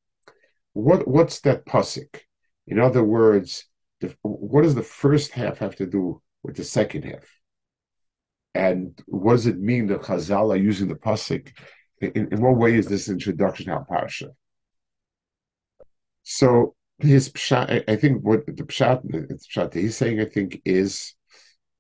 What 0.74 1.08
what's 1.08 1.40
that 1.42 1.66
pasuk? 1.66 2.22
In 2.68 2.80
other 2.80 3.04
words, 3.04 3.66
the, 4.02 4.16
what 4.22 4.64
does 4.64 4.76
the 4.76 4.84
first 4.84 5.32
half 5.32 5.58
have 5.60 5.76
to 5.78 5.86
do 5.86 6.22
with 6.44 6.56
the 6.56 6.64
second 6.64 7.04
half? 7.04 7.26
And 8.54 9.00
what 9.06 9.34
does 9.34 9.48
it 9.48 9.60
mean 9.60 9.88
that 9.88 10.02
Chazal 10.02 10.54
are 10.54 10.58
using 10.58 10.88
the 10.88 10.96
pasuk 10.96 11.52
in, 12.04 12.30
in 12.32 12.42
what 12.42 12.58
way 12.58 12.76
is 12.76 12.88
this 12.88 13.10
introduction 13.10 13.68
to 13.68 13.80
Parsha? 13.90 14.30
So 16.24 16.76
his 17.00 17.30
pshat, 17.30 17.84
I 17.88 17.96
think 17.96 18.24
what 18.24 18.46
the 18.46 18.64
pshat, 18.64 19.04
the 19.04 19.40
pshat 19.50 19.74
he's 19.74 19.98
saying, 19.98 20.20
I 20.20 20.26
think, 20.26 20.62
is 20.66 21.16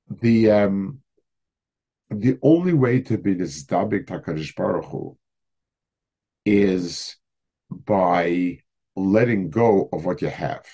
the 0.10 0.52
um, 0.52 1.00
the 2.10 2.38
only 2.42 2.74
way 2.74 3.02
to 3.02 3.18
be 3.18 3.34
this 3.34 3.66
dabik 3.66 4.06
takadish 4.06 4.56
baruch 4.56 4.86
Hu 4.86 5.18
is 6.46 7.16
by 7.70 8.60
letting 8.96 9.50
go 9.50 9.90
of 9.92 10.06
what 10.06 10.22
you 10.22 10.30
have. 10.30 10.66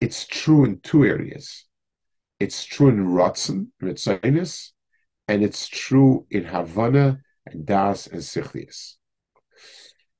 It's 0.00 0.26
true 0.26 0.64
in 0.64 0.80
two 0.80 1.04
areas. 1.04 1.66
It's 2.40 2.64
true 2.64 2.88
in 2.88 3.06
Ratzon, 3.06 3.68
Ritzainus, 3.80 4.70
and 5.28 5.44
it's 5.44 5.68
true 5.68 6.26
in 6.30 6.44
Havana 6.44 7.20
and 7.46 7.66
das 7.66 8.06
and 8.06 8.20
sichlius. 8.20 8.94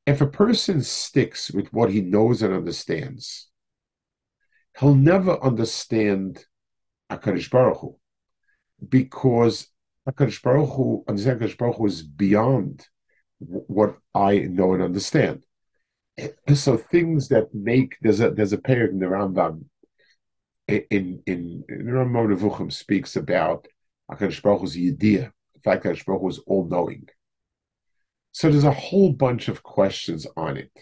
If 0.07 0.21
a 0.21 0.27
person 0.27 0.83
sticks 0.83 1.51
with 1.51 1.73
what 1.73 1.91
he 1.91 2.01
knows 2.01 2.43
and 2.43 2.53
understands, 2.53 3.49
he'll 4.79 4.95
never 4.95 5.43
understand 5.43 6.45
Akarish 7.11 7.51
Baruch 7.51 7.79
Hu, 7.79 7.97
because 8.89 9.69
Akarish 10.09 10.43
Baruch 10.43 10.71
Hu, 10.71 11.05
understand 11.09 11.41
Akarish 11.41 11.59
Baruch 11.59 11.77
Hu 11.77 11.87
is 11.87 12.03
beyond 12.03 12.87
what 13.39 13.97
I 14.15 14.39
know 14.39 14.75
and 14.75 14.83
understand. 14.83 15.45
So 16.55 16.77
things 16.77 17.29
that 17.29 17.55
make 17.55 17.97
there's 18.03 18.21
a 18.21 18.31
there's 18.31 18.53
a 18.53 18.59
pair 18.59 18.85
in 18.87 18.99
the 18.99 19.07
Rambam 19.07 19.65
in 20.69 20.85
in, 20.91 21.23
in 21.27 21.65
Rambam 21.87 22.37
Nevuchim 22.37 22.71
speaks 22.71 23.17
about 23.17 23.67
Akadosh 24.11 24.43
Baruch 24.43 24.61
Hu's 24.61 24.77
idea 24.77 25.33
fact 25.63 25.85
that 25.85 26.05
Baruch 26.05 26.23
was 26.23 26.39
all 26.41 26.67
knowing. 26.69 27.09
So 28.33 28.51
there's 28.51 28.65
a 28.65 28.73
whole 28.73 29.13
bunch 29.13 29.49
of 29.49 29.63
questions 29.63 30.27
on 30.37 30.57
it. 30.57 30.73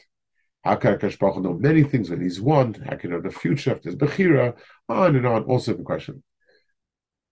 How 0.62 0.76
can 0.76 0.96
Akash 0.96 1.18
Baruch 1.18 1.42
know 1.42 1.54
many 1.54 1.82
things 1.82 2.10
when 2.10 2.20
he's 2.20 2.40
one? 2.40 2.74
How 2.74 2.96
can 2.96 3.10
he 3.10 3.16
know 3.16 3.22
the 3.22 3.30
future 3.30 3.72
if 3.72 3.82
there's 3.82 3.96
Bechira? 3.96 4.54
On 4.88 5.16
and 5.16 5.26
on, 5.26 5.44
also 5.44 5.72
sorts 5.72 5.84
question. 5.84 6.22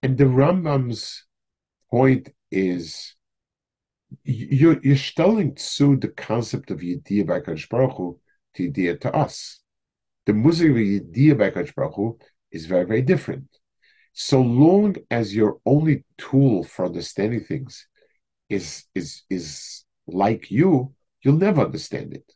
And 0.01 0.17
the 0.17 0.25
Rambam's 0.25 1.25
point 1.91 2.29
is 2.51 3.15
you're, 4.23 4.79
you're 4.81 4.97
stelling 4.97 5.55
to 5.55 5.97
the 5.97 6.07
concept 6.07 6.71
of 6.71 6.79
Yediyah 6.79 7.27
by 7.27 7.39
Akash 7.39 7.69
Baruch 7.69 7.95
Hu 7.97 8.19
to 8.55 8.71
Yediyah 8.71 9.01
to 9.01 9.15
us. 9.15 9.59
The 10.25 10.33
music 10.33 10.71
of 10.71 10.77
Yediyah 10.77 11.37
by 11.37 11.51
Akash 11.51 11.75
Baruch 11.75 11.95
Hu 11.95 12.19
is 12.51 12.65
very, 12.65 12.85
very 12.85 13.03
different. 13.03 13.45
So 14.21 14.41
long 14.41 14.97
as 15.09 15.33
your 15.33 15.61
only 15.65 16.03
tool 16.17 16.65
for 16.65 16.85
understanding 16.85 17.39
things 17.39 17.87
is 18.49 18.83
is 18.93 19.23
is 19.29 19.85
like 20.07 20.51
you, 20.51 20.93
you'll 21.21 21.37
never 21.37 21.61
understand 21.61 22.13
it. 22.13 22.29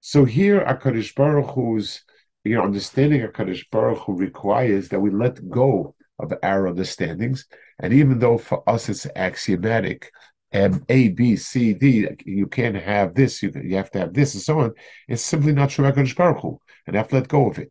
So 0.00 0.24
here, 0.24 0.60
Akadosh 0.60 1.14
Baruch 1.14 1.50
Hu's 1.54 2.02
you 2.42 2.56
know 2.56 2.64
understanding 2.64 3.20
Akadosh 3.20 3.62
Baruch 3.70 4.00
Hu 4.00 4.14
requires 4.14 4.88
that 4.88 4.98
we 4.98 5.10
let 5.10 5.48
go 5.48 5.94
of 6.18 6.32
our 6.42 6.66
understandings, 6.66 7.46
and 7.78 7.92
even 7.92 8.18
though 8.18 8.36
for 8.36 8.68
us 8.68 8.88
it's 8.88 9.06
axiomatic, 9.14 10.10
um, 10.52 10.84
A, 10.88 11.10
B, 11.10 11.36
C, 11.36 11.74
D, 11.74 12.08
you 12.26 12.48
can't 12.48 12.74
have 12.74 13.14
this, 13.14 13.40
you, 13.40 13.52
you 13.62 13.76
have 13.76 13.92
to 13.92 14.00
have 14.00 14.14
this, 14.14 14.34
and 14.34 14.42
so 14.42 14.58
on. 14.58 14.72
It's 15.06 15.22
simply 15.22 15.52
not 15.52 15.70
true 15.70 15.88
Akadosh 15.88 16.16
Baruch 16.16 16.42
Hu, 16.42 16.60
and 16.88 16.96
I 16.96 16.98
have 16.98 17.08
to 17.10 17.14
let 17.14 17.28
go 17.28 17.48
of 17.48 17.60
it. 17.60 17.70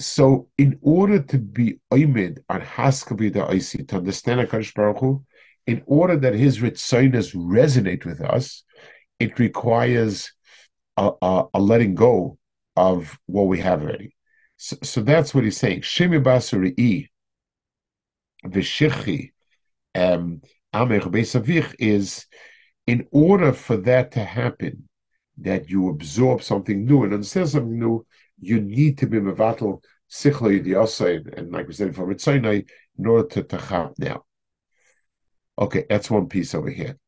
So, 0.00 0.48
in 0.56 0.78
order 0.80 1.20
to 1.20 1.38
be 1.38 1.78
oimid 1.92 2.38
on 2.48 2.62
Haskabi 2.62 3.30
the 3.30 3.40
Oisi, 3.40 3.86
to 3.88 3.96
understand 3.96 4.40
HaKadosh 4.40 4.74
Baruch 4.74 4.98
Hu, 4.98 5.24
in 5.66 5.82
order 5.84 6.16
that 6.16 6.32
his 6.32 6.60
ritzoinas 6.60 7.34
resonate 7.34 8.06
with 8.06 8.22
us, 8.22 8.64
it 9.18 9.38
requires 9.38 10.32
a, 10.96 11.10
a, 11.20 11.44
a, 11.52 11.60
letting 11.60 11.94
go 11.94 12.38
of 12.76 13.18
what 13.26 13.42
we 13.42 13.60
have 13.60 13.82
already. 13.82 14.16
So, 14.56 14.76
so 14.82 15.02
that's 15.02 15.34
what 15.34 15.44
he's 15.44 15.58
saying. 15.58 15.82
Shemi 15.82 16.22
basuri 16.22 17.08
v'shichi 18.46 19.32
um, 19.94 20.40
amech 20.74 21.02
beisavich 21.02 21.74
is 21.78 22.24
in 22.86 23.06
order 23.12 23.52
for 23.52 23.76
that 23.76 24.12
to 24.12 24.24
happen, 24.24 24.88
that 25.42 25.68
you 25.68 25.90
absorb 25.90 26.42
something 26.42 26.86
new 26.86 27.04
and 27.04 27.12
understand 27.12 27.50
something 27.50 27.78
new, 27.78 28.06
you 28.40 28.60
need 28.60 28.98
to 28.98 29.06
be 29.06 29.18
mevatel 29.18 29.82
sichla 30.10 30.60
yidiyasa, 30.60 31.38
and 31.38 31.52
like 31.52 31.66
we 31.66 31.74
said 31.74 31.88
before, 31.88 32.06
Ritzainai, 32.06 32.68
in 32.98 33.06
order 33.06 33.28
to 33.28 33.42
tachap 33.42 33.98
now. 33.98 34.24
Okay, 35.58 35.84
that's 35.88 36.10
one 36.10 36.28
piece 36.28 36.54
over 36.54 36.70
here. 36.70 36.98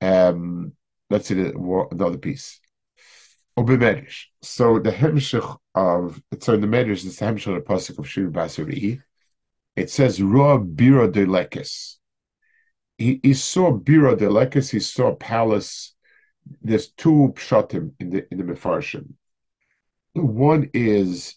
Um, 0.00 0.72
let's 1.10 1.26
see 1.26 1.34
the, 1.34 1.88
another 1.90 2.18
piece. 2.18 2.60
Ubimedish. 3.58 4.24
So 4.42 4.78
the 4.78 4.92
hemshich 4.92 5.56
of 5.74 6.20
so 6.40 6.54
in 6.54 6.60
the 6.60 6.66
Medrash 6.66 7.04
is 7.04 7.16
the 7.16 7.24
hemshich 7.24 7.46
of 7.46 7.54
the 7.54 7.60
pasuk 7.60 7.98
of 7.98 8.08
Shir 8.08 8.30
Basuri. 8.30 9.00
It 9.74 9.90
says 9.90 10.22
Roa 10.22 10.60
Bira 10.60 11.10
de 11.10 11.24
Lekes. 11.24 11.96
He, 12.98 13.20
he 13.22 13.34
saw 13.34 13.72
Bira 13.72 14.16
de 14.16 14.28
Lekes. 14.28 14.70
He 14.70 14.80
saw 14.80 15.08
a 15.08 15.16
palace. 15.16 15.94
There's 16.62 16.88
two 16.88 17.32
pshatim 17.34 17.92
in 17.98 18.10
the 18.10 18.26
in 18.30 18.38
the 18.38 18.44
Mefarshim. 18.44 19.14
One 20.16 20.70
is 20.72 21.36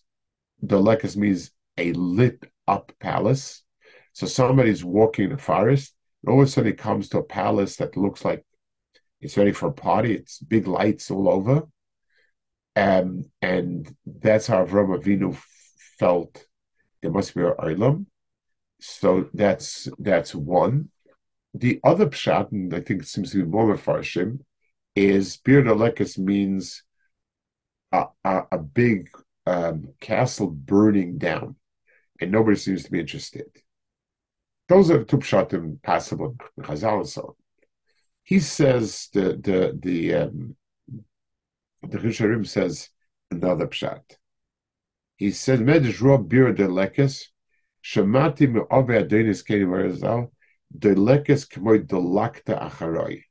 the 0.62 0.80
Lekes 0.80 1.18
means 1.18 1.52
a 1.78 1.92
lit 1.94 2.46
up 2.68 2.94
palace. 3.00 3.64
So 4.14 4.26
somebody's 4.26 4.84
walking 4.84 5.26
in 5.26 5.32
the 5.32 5.38
forest, 5.38 5.94
and 6.24 6.34
all 6.34 6.42
of 6.42 6.48
a 6.48 6.52
sudden 6.52 6.72
he 6.72 6.76
comes 6.76 7.10
to 7.10 7.20
a 7.20 7.24
palace 7.24 7.76
that 7.78 7.98
looks 7.98 8.24
like 8.24 8.46
it's 9.22 9.38
ready 9.38 9.52
for 9.52 9.68
a 9.68 9.74
party. 9.74 10.14
It's 10.16 10.40
big 10.40 10.66
lights 10.68 11.12
all 11.12 11.30
over. 11.30 11.64
Um, 12.76 13.26
and 13.42 13.94
that's 14.06 14.48
how 14.48 14.66
Avram 14.66 14.98
Avinu 14.98 15.38
felt 16.00 16.46
there 17.02 17.12
must 17.12 17.36
be 17.36 17.42
a 17.42 17.52
Olam. 17.52 18.06
So 18.80 19.30
that's 19.34 19.90
that's 20.00 20.34
one. 20.34 20.90
The 21.54 21.82
other 21.84 22.08
pshat, 22.08 22.54
and 22.54 22.74
I 22.74 22.80
think 22.80 23.02
it 23.02 23.08
seems 23.08 23.32
to 23.32 23.38
be 23.38 23.44
more 23.44 23.76
Mefarshim, 23.76 24.40
is 24.96 25.36
Bir 25.38 25.64
means 26.18 26.84
a, 27.92 28.06
a, 28.52 28.58
big 28.58 29.10
um, 29.46 29.90
castle 30.00 30.48
burning 30.48 31.18
down, 31.18 31.56
and 32.22 32.32
nobody 32.32 32.56
seems 32.56 32.84
to 32.84 32.92
be 32.92 33.00
interested. 33.00 33.48
Those 34.68 34.92
are 34.92 35.00
the 35.00 35.06
two 35.06 35.18
pshatim 35.18 35.82
possible 35.82 36.36
in 36.58 36.64
Chazal 36.64 36.98
and 36.98 37.10
so 37.10 37.22
on. 37.22 37.34
He 38.24 38.40
says 38.40 39.10
the 39.14 39.40
the 39.42 39.80
the 39.82 40.14
um, 40.14 40.56
the 41.82 41.98
Rishonim 41.98 42.46
says 42.46 42.90
another 43.32 43.68
pshat. 43.68 44.04
He 45.16 45.32
said, 45.32 45.60
"Medrash 45.60 46.02
rob 46.02 46.30
bir 46.30 46.54
de 46.54 46.68
lekes 46.68 47.30
shemati 47.84 48.52
me 48.52 48.62
ove 48.70 48.90
adonis 48.90 49.42
keni 49.42 49.66
marazal 49.66 50.32
de 50.78 50.94
lekes 50.94 51.48
k'moy 51.50 51.88
delakta 51.88 52.62
acharoi." 52.70 53.24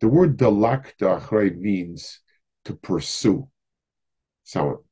The 0.00 0.08
word 0.08 0.36
delakta 0.36 1.18
acharoi 1.18 1.56
means 1.56 2.20
to 2.68 2.74
pursue 2.76 3.48
So 4.44 4.84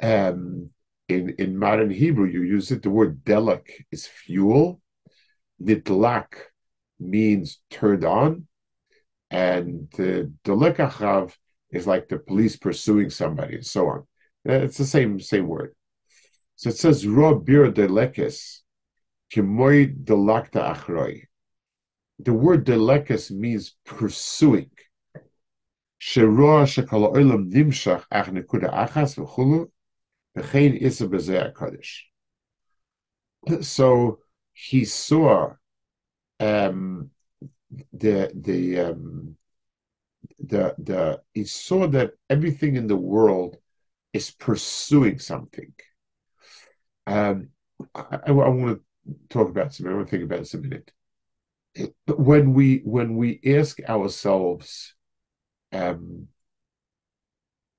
Um, 0.00 0.70
in 1.08 1.34
in 1.42 1.58
modern 1.58 1.90
Hebrew, 1.90 2.26
you 2.26 2.42
use 2.42 2.70
it. 2.70 2.82
The 2.82 2.90
word 2.90 3.24
delak 3.24 3.66
is 3.90 4.06
fuel. 4.06 4.80
Nitlak 5.58 6.34
means 7.00 7.60
turned 7.68 8.04
on, 8.04 8.46
and 9.30 9.90
delekachav 9.90 11.34
is 11.70 11.86
like 11.86 12.08
the 12.08 12.18
police 12.18 12.56
pursuing 12.56 13.10
somebody 13.10 13.54
and 13.56 13.66
so 13.66 13.88
on. 13.88 14.00
Uh, 14.48 14.62
it's 14.64 14.78
the 14.78 14.86
same 14.86 15.18
same 15.20 15.48
word. 15.48 15.74
So 16.54 16.70
it 16.70 16.78
says 16.78 17.06
ro 17.06 17.34
bir 17.34 17.72
delekes 17.72 18.62
kimoy. 19.34 19.90
The 22.18 22.32
word 22.44 22.66
delekes 22.66 23.30
means 23.30 23.74
pursuing. 23.84 24.70
So 33.60 34.18
he 34.52 34.84
saw 34.84 35.54
um, 36.40 37.10
the 37.92 38.32
the 38.34 38.80
um, 38.80 39.36
the 40.38 40.74
the 40.78 41.22
he 41.34 41.44
saw 41.44 41.86
that 41.88 42.12
everything 42.28 42.76
in 42.76 42.86
the 42.86 42.96
world 42.96 43.56
is 44.12 44.30
pursuing 44.30 45.18
something. 45.18 45.72
Um, 47.06 47.50
I, 47.94 48.18
I, 48.26 48.30
I 48.30 48.30
want 48.32 48.78
to 48.78 49.14
talk 49.28 49.48
about 49.48 49.72
some. 49.72 49.88
I 49.88 49.94
want 49.94 50.08
to 50.08 50.10
think 50.10 50.24
about 50.24 50.40
this 50.40 50.54
a 50.54 50.58
minute. 50.58 50.92
When 52.06 52.54
we 52.54 52.78
when 52.84 53.16
we 53.16 53.40
ask 53.46 53.80
ourselves, 53.88 54.94
um, 55.72 56.28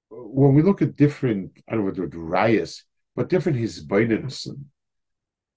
when 0.09 0.53
we 0.53 0.61
look 0.61 0.81
at 0.81 0.95
different, 0.95 1.51
I 1.67 1.75
don't 1.75 1.85
know, 1.85 1.91
the 1.91 2.17
rayas, 2.17 2.83
but 3.15 3.29
different 3.29 3.57
hisbaininus 3.57 4.47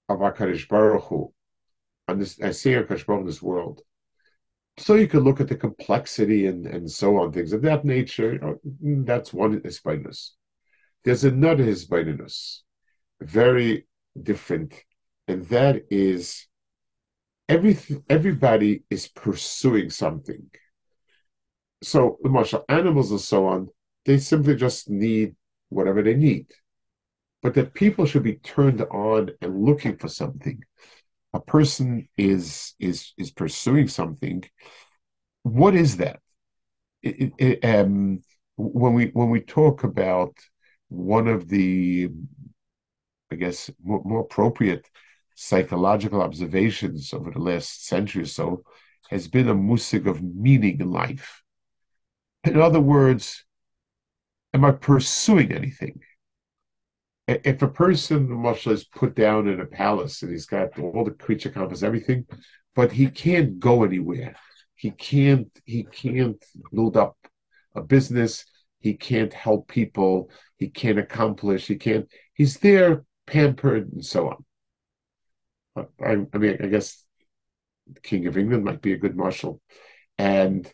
of 0.09 0.19
Hakadosh 0.19 0.67
Baruch 0.67 1.03
Hu, 1.05 1.33
on 2.07 2.19
this, 2.19 2.39
I 2.41 2.51
see 2.51 2.71
Hakadosh 2.71 3.05
Baruch 3.05 3.21
in 3.21 3.27
this 3.27 3.41
world, 3.41 3.81
so 4.79 4.93
you 4.93 5.07
could 5.07 5.23
look 5.23 5.41
at 5.41 5.47
the 5.47 5.55
complexity 5.55 6.45
and, 6.45 6.67
and 6.67 6.89
so 6.89 7.17
on, 7.17 7.31
things 7.31 7.51
of 7.51 7.63
that 7.63 7.83
nature. 7.83 8.57
That's 8.81 9.33
one 9.33 9.59
hisbaininus. 9.61 10.31
There's 11.03 11.23
another 11.23 11.63
hisbaininus, 11.63 12.59
very 13.19 13.87
different, 14.21 14.75
and 15.27 15.45
that 15.45 15.83
is 15.89 16.47
every 17.49 17.77
everybody 18.09 18.83
is 18.89 19.07
pursuing 19.07 19.89
something. 19.89 20.49
So 21.83 22.17
the 22.21 22.29
martial 22.29 22.65
animals 22.69 23.11
and 23.11 23.21
so 23.21 23.47
on, 23.47 23.69
they 24.05 24.17
simply 24.17 24.55
just 24.55 24.89
need 24.89 25.35
whatever 25.69 26.01
they 26.01 26.15
need. 26.15 26.47
But 27.41 27.53
that 27.53 27.73
people 27.73 28.05
should 28.05 28.23
be 28.23 28.35
turned 28.35 28.81
on 28.81 29.31
and 29.41 29.63
looking 29.63 29.97
for 29.97 30.07
something 30.07 30.63
a 31.33 31.39
person 31.39 32.07
is 32.17 32.73
is 32.79 33.13
is 33.17 33.31
pursuing 33.31 33.87
something, 33.87 34.43
what 35.43 35.75
is 35.75 35.97
that? 35.97 36.19
It, 37.03 37.33
it, 37.37 37.65
um, 37.65 38.21
when 38.55 38.93
we 38.93 39.05
when 39.07 39.29
we 39.29 39.41
talk 39.41 39.83
about 39.83 40.33
one 40.89 41.27
of 41.27 41.47
the, 41.47 42.09
I 43.31 43.35
guess, 43.35 43.69
more, 43.83 44.01
more 44.03 44.21
appropriate 44.21 44.89
psychological 45.35 46.21
observations 46.21 47.13
over 47.13 47.29
the 47.31 47.39
last 47.39 47.85
century 47.85 48.23
or 48.23 48.25
so 48.25 48.63
has 49.09 49.27
been 49.27 49.49
a 49.49 49.55
musig 49.55 50.07
of 50.07 50.23
meaning 50.23 50.79
in 50.79 50.91
life. 50.91 51.43
In 52.47 52.61
other 52.61 52.79
words, 52.79 53.43
am 54.53 54.65
I 54.65 54.71
pursuing 54.71 55.51
anything? 55.51 55.99
if 57.27 57.61
a 57.61 57.67
person 57.67 58.27
Moshe 58.27 58.71
is 58.71 58.85
put 58.85 59.15
down 59.15 59.47
in 59.47 59.59
a 59.59 59.65
palace 59.65 60.21
and 60.21 60.31
he's 60.31 60.45
got 60.45 60.79
all 60.79 61.03
the 61.03 61.11
creature 61.11 61.49
comforts, 61.49 61.83
everything, 61.83 62.25
but 62.73 62.91
he 62.91 63.07
can't 63.07 63.59
go 63.59 63.83
anywhere. 63.83 64.35
He 64.75 64.91
can't 64.91 65.49
he 65.65 65.83
can't 65.83 66.43
build 66.71 66.95
up 66.95 67.17
a 67.75 67.81
business. 67.81 68.45
He 68.79 68.93
can't 68.93 69.33
help 69.33 69.67
people. 69.67 70.29
He 70.57 70.69
can't 70.69 70.99
accomplish. 70.99 71.67
He 71.67 71.75
can't. 71.75 72.07
He's 72.33 72.57
there, 72.59 73.03
pampered, 73.25 73.91
and 73.91 74.05
so 74.05 74.29
on. 74.29 75.85
I, 75.99 76.25
I 76.33 76.37
mean, 76.37 76.57
I 76.61 76.67
guess 76.67 77.03
the 77.91 77.99
King 77.99 78.27
of 78.27 78.37
England 78.37 78.63
might 78.63 78.81
be 78.81 78.93
a 78.93 78.97
good 78.97 79.17
marshal, 79.17 79.59
and 80.17 80.71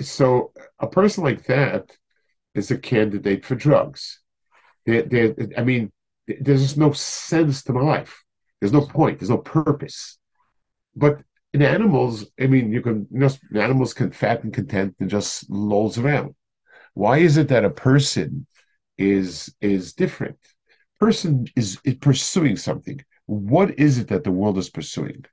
so 0.00 0.52
a 0.78 0.86
person 0.86 1.24
like 1.24 1.46
that 1.46 1.96
is 2.54 2.70
a 2.70 2.78
candidate 2.78 3.44
for 3.44 3.54
drugs 3.54 4.20
there, 4.86 5.02
there, 5.02 5.34
I 5.56 5.62
mean, 5.62 5.92
there's 6.26 6.62
just 6.62 6.78
no 6.78 6.92
sense 6.92 7.62
to 7.64 7.72
my 7.72 7.80
life. 7.80 8.22
There's 8.60 8.72
no 8.72 8.82
point. 8.82 9.18
There's 9.18 9.30
no 9.30 9.38
purpose. 9.38 10.18
But 10.94 11.20
in 11.52 11.62
animals, 11.62 12.26
I 12.40 12.46
mean, 12.46 12.72
you 12.72 12.80
can 12.80 13.06
you 13.10 13.20
know, 13.20 13.30
animals 13.60 13.94
can 13.94 14.10
fat 14.10 14.44
and 14.44 14.52
content 14.52 14.96
and 15.00 15.10
just 15.10 15.48
lolls 15.50 15.98
around. 15.98 16.34
Why 16.94 17.18
is 17.18 17.36
it 17.36 17.48
that 17.48 17.64
a 17.64 17.70
person 17.70 18.46
is 18.96 19.54
is 19.60 19.92
different? 19.92 20.38
Person 21.00 21.46
is, 21.56 21.78
is 21.84 21.96
pursuing 21.96 22.56
something. 22.56 23.00
What 23.26 23.78
is 23.78 23.98
it 23.98 24.08
that 24.08 24.24
the 24.24 24.30
world 24.30 24.58
is 24.58 24.70
pursuing? 24.70 25.24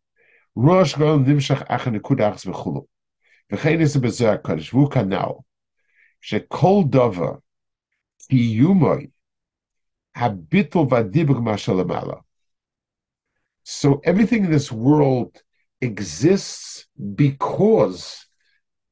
So 13.64 14.02
everything 14.04 14.46
in 14.46 14.52
this 14.52 14.72
world 14.72 15.42
exists 15.82 16.88
because 17.16 18.26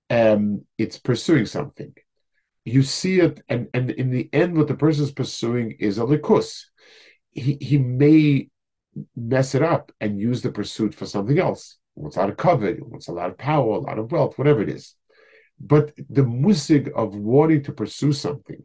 um, 0.10 0.66
it's 0.78 1.00
pursuing 1.00 1.46
something. 1.46 1.94
You 2.66 2.84
see 2.84 3.20
it, 3.20 3.42
and, 3.50 3.68
and 3.74 3.90
in 3.92 4.12
the 4.12 4.30
end, 4.32 4.56
what 4.56 4.68
the 4.68 4.76
person 4.76 5.04
is 5.04 5.12
pursuing 5.12 5.76
is 5.80 5.98
a 5.98 6.02
likus. 6.02 6.66
He, 7.32 7.58
he 7.60 7.78
may 7.78 8.50
mess 9.16 9.56
it 9.56 9.64
up 9.64 9.92
and 10.00 10.20
use 10.20 10.42
the 10.42 10.52
pursuit 10.52 10.94
for 10.94 11.06
something 11.06 11.40
else. 11.40 11.79
Wants 12.00 12.18
a 12.18 12.22
lot 12.22 12.30
of 12.30 12.38
covet, 12.38 12.86
wants 12.86 13.08
a 13.08 13.12
lot 13.12 13.30
of 13.30 13.38
power, 13.38 13.74
a 13.76 13.80
lot 13.80 14.00
of 14.00 14.12
wealth, 14.12 14.38
whatever 14.38 14.62
it 14.62 14.70
is. 14.70 14.96
But 15.60 15.94
the 16.10 16.22
musig 16.22 16.92
of 16.94 17.16
wanting 17.16 17.64
to 17.64 17.74
pursue 17.74 18.14
something 18.14 18.64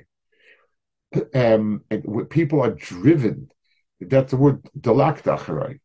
um, 1.35 1.83
people 2.31 2.61
are 2.61 2.71
driven. 2.71 3.51
That's 4.01 4.33
the 4.33 4.37
word 4.37 4.63
dalaktacharai. 4.79 5.81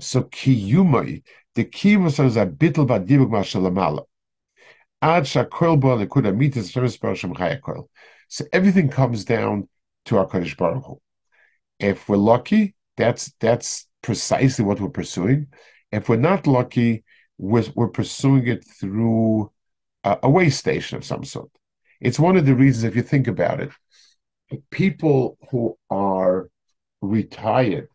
So 0.00 0.24
kiyumai, 0.24 1.22
the 1.54 1.64
kiyum 1.64 2.06
is 2.06 2.18
a 2.18 2.46
bittel 2.46 2.86
vadibuk 2.86 3.30
mashalamala. 3.30 4.04
Ad 5.00 5.24
shakol 5.24 5.80
bo 5.80 5.96
lekuda 5.96 6.34
mitas 6.36 6.72
shemes 6.72 6.98
barashim 6.98 7.34
chayakol. 7.34 7.88
So 8.28 8.44
everything 8.52 8.88
comes 8.88 9.24
down 9.24 9.68
to 10.06 10.18
our 10.18 10.26
Kaddish 10.26 10.56
Baruch 10.56 10.84
Hu. 10.84 11.00
If 11.78 12.08
we're 12.08 12.16
lucky, 12.16 12.74
that's 12.96 13.32
that's 13.40 13.86
precisely 14.02 14.64
what 14.64 14.80
we're 14.80 14.88
pursuing. 14.88 15.48
If 15.92 16.08
we're 16.08 16.16
not 16.16 16.46
lucky, 16.46 17.04
we're, 17.38 17.64
we're 17.74 17.88
pursuing 17.88 18.46
it 18.46 18.64
through 18.64 19.50
a, 20.04 20.18
a 20.24 20.30
way 20.30 20.50
station 20.50 20.98
of 20.98 21.04
some 21.04 21.24
sort. 21.24 21.50
It's 22.00 22.18
one 22.18 22.36
of 22.36 22.46
the 22.46 22.54
reasons, 22.54 22.84
if 22.84 22.96
you 22.96 23.02
think 23.02 23.28
about 23.28 23.60
it, 23.60 23.70
people 24.70 25.38
who 25.50 25.78
are 25.90 26.48
retired 27.00 27.88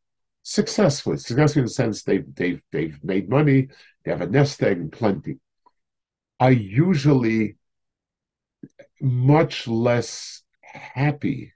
successfully. 0.44 1.18
Successfully 1.18 1.62
in 1.62 1.66
the 1.66 1.72
sense 1.72 2.04
they've 2.04 2.26
they've 2.36 2.62
they've 2.72 3.00
made 3.04 3.30
money, 3.30 3.68
they 4.04 4.12
have 4.12 4.22
a 4.22 4.28
nest 4.28 4.62
egg 4.64 4.78
and 4.78 4.92
plenty, 4.92 5.38
are 6.40 6.52
usually 6.52 7.58
much 9.00 9.68
less 9.68 10.44
happy 10.62 11.54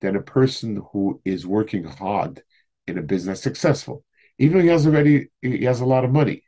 than 0.00 0.16
a 0.16 0.22
person 0.22 0.82
who 0.92 1.20
is 1.24 1.46
working 1.46 1.84
hard 1.84 2.42
in 2.86 2.98
a 2.98 3.02
business 3.02 3.42
successful. 3.42 4.04
Even 4.38 4.58
though 4.58 4.64
he 4.64 4.68
has 4.68 4.86
already 4.86 5.28
he 5.42 5.64
has 5.64 5.80
a 5.80 5.86
lot 5.86 6.04
of 6.04 6.12
money. 6.12 6.42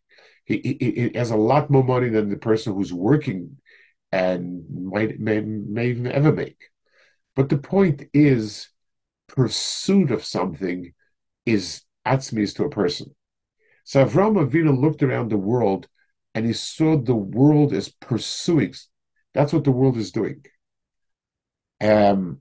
He, 0.44 0.78
he, 0.80 1.10
he 1.12 1.18
has 1.18 1.30
a 1.30 1.36
lot 1.36 1.70
more 1.70 1.84
money 1.84 2.08
than 2.08 2.30
the 2.30 2.36
person 2.36 2.74
who's 2.74 2.92
working 2.92 3.58
and 4.12 4.64
might 4.70 5.20
may, 5.20 5.40
may 5.40 5.88
even 5.88 6.06
ever 6.06 6.32
make. 6.32 6.70
But 7.36 7.48
the 7.48 7.58
point 7.58 8.04
is, 8.14 8.68
pursuit 9.28 10.10
of 10.10 10.24
something 10.24 10.92
is 11.46 11.82
atzmis 12.06 12.54
to 12.56 12.64
a 12.64 12.70
person. 12.70 13.14
So 13.84 14.04
Avram 14.04 14.36
Avinu 14.36 14.78
looked 14.78 15.02
around 15.02 15.30
the 15.30 15.36
world 15.36 15.88
and 16.34 16.46
he 16.46 16.52
saw 16.52 16.96
the 16.96 17.14
world 17.14 17.72
is 17.72 17.88
pursuing. 17.88 18.74
That's 19.34 19.52
what 19.52 19.64
the 19.64 19.70
world 19.70 19.96
is 19.96 20.12
doing. 20.12 20.44
Um, 21.80 22.40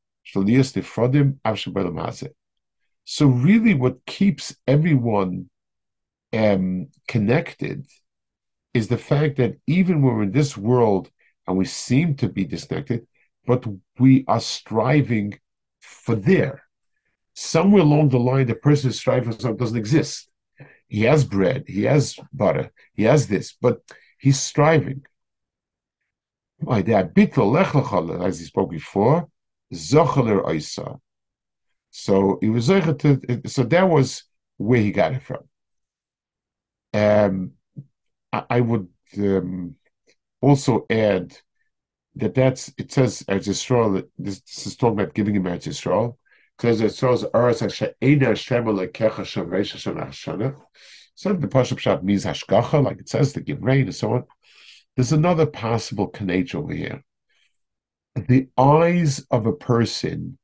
so 3.05 3.27
really 3.27 3.73
what 3.73 4.05
keeps 4.05 4.55
everyone 4.67 5.49
um, 6.33 6.87
connected 7.07 7.85
is 8.73 8.87
the 8.87 8.97
fact 8.97 9.37
that 9.37 9.57
even 9.67 10.01
when 10.01 10.15
we're 10.15 10.23
in 10.23 10.31
this 10.31 10.55
world 10.55 11.09
and 11.47 11.57
we 11.57 11.65
seem 11.65 12.15
to 12.15 12.29
be 12.29 12.45
disconnected, 12.45 13.05
but 13.45 13.65
we 13.99 14.23
are 14.27 14.39
striving 14.39 15.37
for 15.81 16.15
there. 16.15 16.63
Somewhere 17.33 17.81
along 17.81 18.09
the 18.09 18.19
line, 18.19 18.47
the 18.47 18.55
person 18.55 18.91
is 18.91 18.97
striving 18.97 19.31
for 19.31 19.39
something 19.39 19.57
doesn't 19.57 19.77
exist. 19.77 20.29
He 20.87 21.03
has 21.03 21.25
bread, 21.25 21.65
he 21.67 21.83
has 21.83 22.17
butter, 22.31 22.71
he 22.93 23.03
has 23.03 23.27
this, 23.27 23.53
but 23.59 23.81
he's 24.19 24.39
striving. 24.39 25.03
As 26.69 28.39
he 28.39 28.45
spoke 28.45 28.69
before, 28.69 29.27
Zocheler 29.73 30.53
Isa. 30.53 30.99
So 31.91 32.37
he 32.41 32.49
was 32.49 32.67
to, 32.67 33.41
so 33.45 33.63
that 33.63 33.89
was 33.89 34.23
where 34.57 34.79
he 34.79 34.91
got 34.91 35.13
it 35.13 35.23
from. 35.23 35.43
Um, 36.93 37.51
I, 38.31 38.43
I 38.49 38.61
would 38.61 38.87
um, 39.17 39.75
also 40.41 40.85
add 40.89 41.37
that 42.15 42.33
that's 42.33 42.73
it 42.77 42.91
says 42.91 43.23
as 43.27 43.47
Yisrael. 43.47 44.05
This, 44.17 44.41
this 44.41 44.67
is 44.67 44.75
talking 44.75 44.99
about 44.99 45.13
giving 45.13 45.35
him 45.35 45.47
as 45.47 45.65
Yisrael. 45.65 46.17
It 46.63 46.77
says 46.77 47.25
Eretz 47.33 47.61
Hashem. 47.61 47.89
So 51.15 51.33
the 51.33 51.47
Pashup 51.47 51.79
Shat 51.79 52.03
means 52.03 52.25
Hashgacha, 52.25 52.83
like 52.83 52.99
it 52.99 53.09
says 53.09 53.33
to 53.33 53.41
give 53.41 53.61
rain 53.61 53.85
and 53.85 53.95
so 53.95 54.13
on. 54.13 54.23
There's 54.95 55.11
another 55.11 55.45
possible 55.45 56.07
connection 56.07 56.59
over 56.59 56.73
here 56.73 57.03
the 58.15 58.49
eyes 58.57 59.25
of 59.31 59.45
a 59.45 59.53
person 59.53 60.37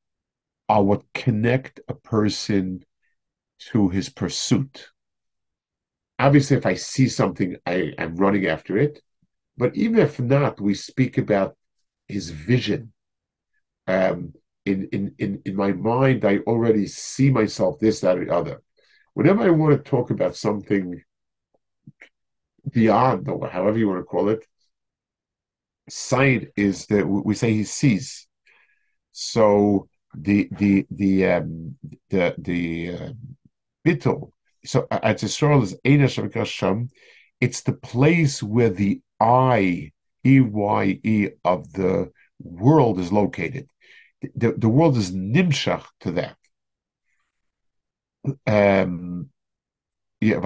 are 0.69 0.83
what 0.83 1.03
connect 1.13 1.79
a 1.87 1.93
person 1.93 2.83
to 3.71 3.89
his 3.89 4.09
pursuit. 4.09 4.89
Obviously, 6.19 6.57
if 6.57 6.65
I 6.65 6.75
see 6.75 7.07
something, 7.07 7.57
I 7.65 7.93
am 7.97 8.15
running 8.15 8.47
after 8.47 8.77
it. 8.77 9.01
But 9.57 9.75
even 9.75 9.99
if 9.99 10.19
not, 10.19 10.61
we 10.61 10.73
speak 10.73 11.17
about 11.17 11.55
his 12.07 12.29
vision. 12.29 12.93
Um, 13.87 14.33
in, 14.65 14.89
in, 14.91 15.15
in, 15.17 15.41
in 15.45 15.55
my 15.55 15.71
mind, 15.71 16.25
I 16.25 16.39
already 16.39 16.87
see 16.87 17.31
myself 17.31 17.79
this, 17.79 18.01
that, 18.01 18.17
or 18.17 18.25
the 18.25 18.33
other. 18.33 18.61
Whenever 19.13 19.43
I 19.43 19.49
want 19.49 19.83
to 19.83 19.89
talk 19.89 20.11
about 20.11 20.35
something 20.35 21.01
beyond, 22.71 23.27
or 23.29 23.47
however 23.47 23.77
you 23.77 23.87
want 23.87 23.99
to 23.99 24.03
call 24.03 24.29
it, 24.29 24.45
sight 25.89 26.49
is 26.55 26.85
that 26.87 27.07
we 27.07 27.33
say 27.35 27.53
he 27.53 27.63
sees. 27.63 28.27
So 29.11 29.87
the 30.13 30.49
the 30.51 30.85
the 30.91 31.25
um, 31.25 31.77
the 32.09 32.35
the 32.37 32.93
uh, 32.93 33.09
bittul. 33.85 34.31
So 34.65 34.87
at 34.91 35.19
Yisrael 35.19 35.63
is 35.63 35.75
Eina 35.85 36.89
It's 37.39 37.61
the 37.61 37.73
place 37.73 38.43
where 38.43 38.69
the 38.69 39.01
eye, 39.19 39.91
E 40.25 40.39
Y 40.41 40.99
E 41.03 41.29
of 41.45 41.71
the 41.73 42.11
world 42.39 42.99
is 42.99 43.11
located. 43.11 43.69
The, 44.35 44.53
the 44.57 44.69
world 44.69 44.97
is 44.97 45.11
nimshach 45.11 45.85
to 46.01 46.11
that. 46.13 46.37
Um, 48.45 49.29
yeah, 50.19 50.39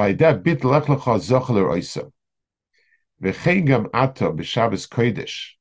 וכן 3.21 3.64
גם 3.64 3.85
עתה 3.92 4.31
בשבס 4.31 4.87
קודש, 4.87 5.61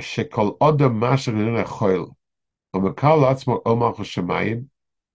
שכל 0.00 0.50
אדם 0.68 1.00
משך 1.00 1.28
איננו 1.28 1.58
יכול, 1.58 2.06
ומקל 2.76 3.16
לעצמו 3.16 3.54
עומק 3.54 4.00
השמיים, 4.00 4.64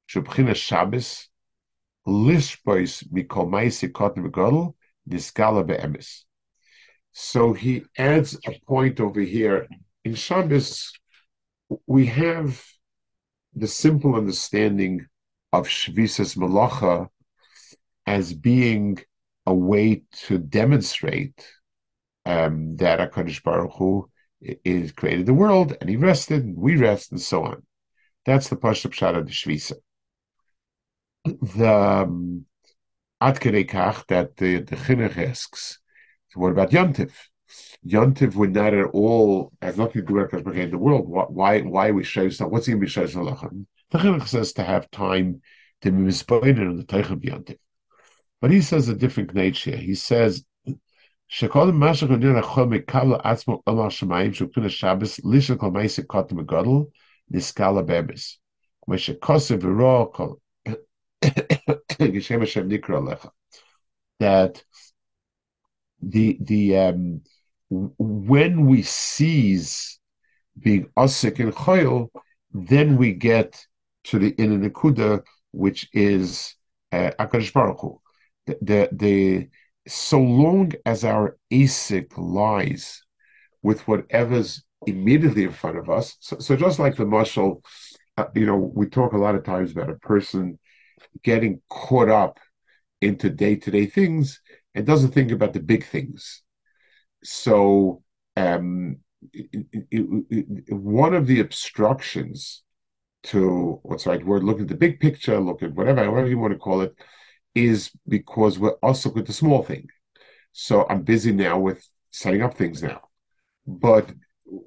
שבחינת 0.08 0.56
שבס, 0.56 1.30
לשפויס 2.30 3.04
מכל 3.12 3.46
מייסי 3.46 3.92
קוטן 3.92 4.26
וגודל, 4.26 4.72
נסגלה 5.08 5.64
באמס. 5.64 6.26
So 7.14 7.54
he 7.54 7.84
adds 7.98 8.38
a 8.46 8.52
point 8.68 9.00
over 9.00 9.22
here. 9.22 9.68
In 10.04 10.16
Shabbos, 10.16 10.92
we 11.88 12.08
have 12.08 12.62
the 13.56 13.68
simple 13.68 14.16
understanding 14.16 15.08
of 15.54 15.68
Shvisas 15.68 16.36
Malacha 16.36 17.08
as 18.06 18.34
being 18.34 18.98
a 19.47 19.55
way 19.55 20.03
to 20.13 20.39
demonstrate 20.39 21.47
um, 22.27 22.77
that 22.77 22.99
Hakadosh 22.99 23.43
Baruch 23.43 23.73
Hu 23.75 24.11
is 24.41 24.93
created 24.93 25.27
the 25.27 25.35
world 25.35 25.77
and 25.81 25.89
He 25.89 25.97
rested, 25.97 26.45
and 26.45 26.57
we 26.57 26.77
rest, 26.77 27.13
and 27.13 27.21
so 27.21 27.45
on. 27.45 27.63
That's 28.27 28.49
the 28.49 28.57
Pashup 28.57 28.93
Pshat 28.93 29.17
of 29.17 29.27
the 29.27 29.33
Shvisa. 29.33 29.75
The 31.25 31.75
um, 31.75 32.47
Kach 33.21 34.07
that 34.09 34.37
the 34.37 34.61
the 34.61 34.77
Chinuch 34.77 35.17
asks, 35.19 35.79
what 36.35 36.53
about 36.53 36.71
Yontif? 36.71 37.13
Yontif 37.87 38.35
would 38.35 38.55
not 38.55 38.75
at 38.75 38.87
all 38.93 39.53
have 39.61 39.77
nothing 39.77 40.03
to 40.03 40.07
do 40.07 40.15
with 40.15 40.31
Hakadosh 40.31 40.57
in 40.57 40.71
the 40.71 40.79
world. 40.79 41.05
Why 41.07 41.61
why 41.61 41.91
we 41.91 42.05
show 42.05 42.29
stuff? 42.29 42.51
What's 42.51 42.69
even 42.69 42.81
be 42.81 42.87
shows 42.87 43.15
The 43.15 43.67
Chinuch 43.93 44.29
says 44.29 44.53
to 44.55 44.65
have 44.65 44.91
time 44.91 45.43
to 45.83 45.91
be 45.91 45.99
mispointed 45.99 46.59
in 46.59 46.77
the 46.77 46.85
Teich 46.85 47.11
of 47.11 47.21
Yontif. 47.21 47.59
But 48.41 48.51
he 48.51 48.61
says 48.61 48.89
a 48.89 48.95
different 48.95 49.35
nature. 49.35 49.77
He 49.77 49.95
says, 49.95 50.45
that 64.21 64.63
the 66.03 66.39
the 66.41 66.77
um, 66.77 67.23
when 67.71 68.67
we 68.67 68.83
seize 68.83 69.99
being 70.59 70.89
osik 70.97 71.39
and 71.39 71.55
choil, 71.55 72.09
then 72.53 72.97
we 72.97 73.13
get 73.13 73.65
to 74.05 74.19
the 74.19 74.31
inner 74.31 74.69
nekuda, 74.69 75.23
which 75.53 75.89
is 75.93 76.55
uh, 76.93 77.11
Akash 77.19 77.53
Baruch 77.53 77.81
Hu 77.81 78.01
the 78.61 78.89
the 78.93 79.49
so 79.89 80.21
long 80.21 80.73
as 80.85 81.05
our 81.05 81.37
ASIC 81.51 82.13
lies 82.17 83.03
with 83.63 83.87
whatever's 83.89 84.63
immediately 84.87 85.45
in 85.45 85.53
front 85.53 85.79
of 85.79 85.91
us. 85.91 86.17
So, 86.21 86.39
so 86.39 86.57
just 86.57 86.79
like 86.79 86.97
the 86.97 87.07
muscle, 87.07 87.63
uh, 88.17 88.27
you 88.35 88.47
know, 88.47 88.57
we 88.57 88.87
talk 88.87 89.13
a 89.13 89.19
lot 89.19 89.35
of 89.35 89.45
times 89.45 89.73
about 89.73 89.91
a 89.91 89.97
person 89.97 90.59
getting 91.23 91.61
caught 91.69 92.09
up 92.09 92.39
into 93.01 93.31
day 93.31 93.57
to 93.57 93.71
day 93.71 93.87
things 93.87 94.41
and 94.75 94.87
doesn't 94.87 95.13
think 95.13 95.31
about 95.33 95.53
the 95.53 95.61
big 95.61 95.85
things. 95.85 96.43
So, 97.25 98.03
um, 98.37 98.99
it, 99.33 99.67
it, 99.91 100.27
it, 100.31 100.75
one 100.75 101.15
of 101.15 101.27
the 101.27 101.41
obstructions 101.41 102.63
to 103.23 103.81
what's 103.83 104.05
the 104.05 104.11
right 104.11 104.25
word, 104.25 104.45
look 104.45 104.61
at 104.61 104.69
the 104.69 104.77
big 104.77 104.99
picture, 105.01 105.39
look 105.39 105.63
at 105.63 105.75
whatever, 105.75 106.11
whatever 106.11 106.29
you 106.29 106.39
want 106.39 106.55
to 106.55 106.59
call 106.59 106.81
it, 106.81 106.95
is 107.55 107.91
because 108.07 108.59
we're 108.59 108.79
also 108.83 109.13
with 109.13 109.27
the 109.27 109.33
small 109.33 109.63
thing. 109.63 109.89
So 110.53 110.87
I'm 110.89 111.03
busy 111.03 111.33
now 111.33 111.59
with 111.59 111.87
setting 112.11 112.43
up 112.43 112.57
things 112.57 112.83
now. 112.83 113.03
But 113.67 114.11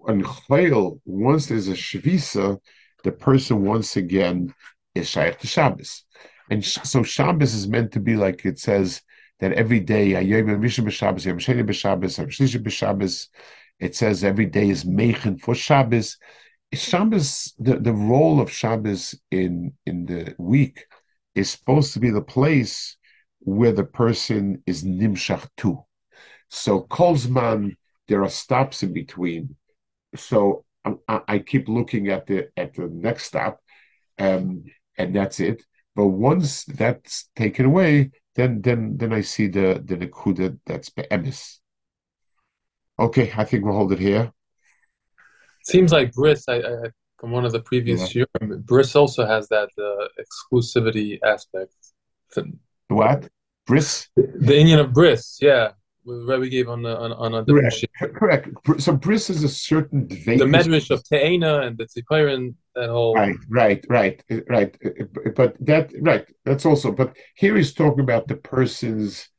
on 0.08 0.24
Chayil, 0.24 1.00
once 1.06 1.48
there's 1.48 1.68
a 1.68 1.74
Shavisa, 1.74 2.60
the 3.04 3.12
person 3.12 3.66
once 3.66 3.98
again 3.98 4.54
is 4.96 5.10
Shaykh 5.10 5.40
to 5.40 5.48
Shabbos. 5.48 6.04
And 6.50 6.64
so 6.64 7.04
Shabbos 7.04 7.54
is 7.54 7.68
meant 7.68 7.92
to 7.94 8.00
be 8.00 8.16
like 8.16 8.46
it 8.46 8.60
says 8.60 9.02
that 9.40 9.54
every 9.54 9.80
day, 9.80 10.14
it 13.80 13.96
says 13.96 14.24
every 14.24 14.46
day 14.46 14.70
is 14.70 14.86
Meichen 14.86 15.38
for 15.38 15.56
Shabbos. 15.56 16.18
Shabbos, 16.74 17.54
the, 17.60 17.80
the 17.80 17.94
role 17.94 18.40
of 18.40 18.52
Shabbos 18.52 19.16
in, 19.32 19.74
in 19.86 20.06
the 20.06 20.36
week 20.38 20.86
is 21.36 21.50
supposed 21.50 21.94
to 21.94 22.00
be 22.00 22.10
the 22.10 22.22
place 22.22 22.98
where 23.40 23.72
the 23.72 23.84
person 23.84 24.64
is 24.66 24.84
nimshach 24.84 25.48
to. 25.58 25.84
So 26.50 26.82
Kolzman, 26.82 27.76
there 28.08 28.24
are 28.24 28.30
stops 28.30 28.84
in 28.84 28.94
between. 28.94 29.56
So 30.16 30.66
I, 31.08 31.22
I, 31.28 31.40
keep 31.40 31.68
looking 31.68 32.10
at 32.10 32.28
the 32.28 32.50
at 32.58 32.76
the 32.76 32.88
next 32.88 33.26
stop, 33.26 33.60
um, 34.20 34.66
and 34.98 35.16
that's 35.16 35.40
it. 35.40 35.64
But 35.96 36.08
once 36.08 36.66
that's 36.66 37.30
taken 37.36 37.66
away, 37.66 38.12
then 38.36 38.62
then 38.62 38.98
then 38.98 39.14
I 39.14 39.22
see 39.22 39.48
the 39.48 39.82
the 39.84 39.96
nekuda 39.96 40.60
that's 40.66 40.90
be'emis. 40.90 41.60
Okay, 43.00 43.34
I 43.36 43.46
think 43.46 43.66
we'll 43.66 43.76
hold 43.76 43.94
it 43.94 44.00
here. 44.00 44.32
Seems 45.64 45.92
like 45.92 46.12
Bris, 46.12 46.44
I, 46.48 46.58
I 46.58 46.90
from 47.20 47.32
one 47.32 47.46
of 47.46 47.52
the 47.52 47.62
previous 47.62 48.14
yeah. 48.14 48.26
years, 48.42 48.62
Bris 48.62 48.96
also 48.96 49.26
has 49.26 49.48
that 49.50 49.70
uh, 49.78 50.08
exclusivity 50.22 51.20
aspect. 51.24 51.74
What? 52.88 53.30
Bris? 53.66 54.08
The 54.16 54.58
Indian 54.58 54.80
of 54.80 54.94
Bris, 54.94 55.40
yeah. 55.42 55.72
Rebbe 56.06 56.50
gave 56.50 56.68
on 56.68 56.82
the, 56.82 56.98
on, 56.98 57.14
on 57.14 57.34
a 57.34 57.46
correct. 57.46 57.86
correct. 58.14 58.50
So 58.82 58.94
bris 58.94 59.30
is 59.30 59.44
a 59.44 59.50
certain 59.50 60.08
the 60.08 60.16
medrash 60.46 60.92
of 60.92 61.02
Te'ena 61.04 61.62
and 61.62 61.78
the 61.78 61.86
Tzipirin, 61.86 62.56
that 62.76 62.90
whole 62.90 63.16
right, 63.16 63.36
right, 63.50 63.86
right, 63.90 64.24
right. 64.50 64.78
But 65.36 65.56
that 65.62 65.94
right, 66.02 66.26
that's 66.44 66.66
also. 66.66 66.92
But 66.92 67.16
here 67.36 67.56
he's 67.56 67.74
talking 67.74 68.02
about 68.02 68.28
the 68.28 68.36
person's 68.36 69.30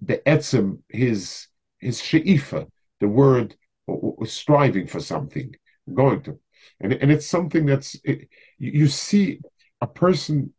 the 0.00 0.18
etzem, 0.26 0.78
his 0.88 1.48
his 1.80 2.00
sheifa, 2.00 2.66
the 3.00 3.08
word 3.08 3.56
striving 4.24 4.86
for 4.86 5.00
something, 5.00 5.54
going 5.92 6.22
to, 6.22 6.38
and 6.80 6.92
and 6.92 7.10
it's 7.10 7.26
something 7.26 7.66
that's 7.66 7.96
it, 8.04 8.28
you 8.58 8.88
see 8.88 9.40
a 9.80 9.86
person, 9.86 10.52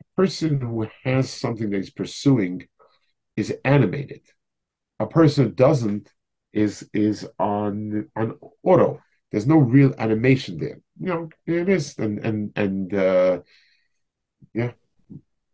a 0.00 0.04
person 0.16 0.60
who 0.60 0.86
has 1.04 1.30
something 1.30 1.70
that 1.70 1.76
he's 1.76 1.90
pursuing 1.90 2.66
is 3.36 3.54
animated 3.64 4.22
a 5.00 5.06
person 5.06 5.44
who 5.44 5.50
doesn't 5.52 6.12
is 6.52 6.88
is 6.92 7.26
on 7.38 8.08
on 8.16 8.36
auto. 8.62 9.00
There's 9.30 9.46
no 9.46 9.58
real 9.58 9.94
animation 9.98 10.58
there. 10.58 10.80
You 11.00 11.06
know, 11.06 11.28
it 11.46 11.68
is, 11.68 11.96
and 11.98 12.18
and 12.20 12.52
and 12.56 12.94
uh, 12.94 13.40
yeah. 14.54 14.72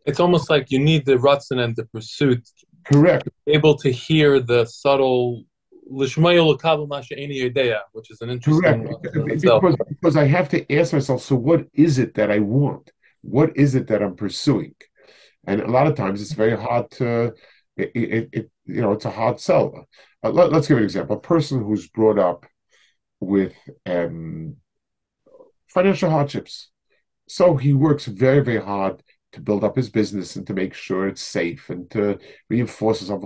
It's 0.07 0.21
almost 0.21 0.51
like 0.51 0.71
you 0.71 0.79
need 0.79 1.07
the 1.07 1.17
rutzen 1.17 1.63
and 1.63 1.75
the 1.75 1.87
pursuit. 1.87 2.47
Correct. 2.85 3.29
able 3.47 3.77
to 3.77 3.91
hear 3.91 4.41
the 4.41 4.67
subtle 4.67 5.45
which 5.87 6.19
is 6.19 8.21
an 8.21 8.31
interesting 8.31 8.63
Correct. 8.63 9.07
Because, 9.27 9.77
because 10.05 10.19
I 10.19 10.27
have 10.27 10.51
to 10.51 10.71
ask 10.71 10.93
myself, 10.93 11.23
so 11.23 11.35
what 11.35 11.67
is 11.73 11.99
it 11.99 12.13
that 12.17 12.31
I 12.31 12.39
want? 12.39 12.93
What 13.23 13.57
is 13.57 13.75
it 13.75 13.87
that 13.87 14.03
I'm 14.03 14.17
pursuing? 14.17 14.75
And 15.47 15.63
a 15.63 15.71
lot 15.71 15.87
of 15.87 15.95
times 15.95 16.21
it's 16.21 16.35
very 16.35 16.55
hard 16.55 16.91
to 16.99 17.33
it, 17.79 17.91
it, 17.95 18.29
it 18.31 18.51
you 18.67 18.83
know, 18.83 18.93
it's 18.93 19.07
a 19.07 19.11
hard 19.11 19.41
sell. 19.41 19.87
Uh, 20.23 20.29
let, 20.29 20.53
us 20.53 20.69
give 20.69 20.77
an 20.77 20.85
example. 20.85 21.17
A 21.17 21.21
person 21.21 21.65
who's 21.65 21.89
brought 21.89 22.19
up 22.19 22.45
with 23.19 23.55
um, 23.87 24.57
financial 25.69 26.11
hardships. 26.11 26.71
So 27.27 27.57
he 27.57 27.73
works 27.73 28.05
very, 28.05 28.41
very 28.41 28.61
hard 28.61 29.03
to 29.33 29.41
build 29.41 29.65
up 29.65 29.75
his 29.75 29.89
business 29.89 30.37
and 30.37 30.47
to 30.49 30.53
make 30.53 30.75
sure 30.75 31.09
it's 31.09 31.23
safe 31.23 31.71
and 31.71 31.91
to 31.93 32.19
reinforce 32.51 32.99
himself. 32.99 33.25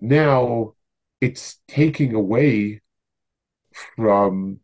Now 0.00 0.72
it's 1.20 1.60
taking 1.68 2.12
away 2.16 2.82
from 3.94 4.58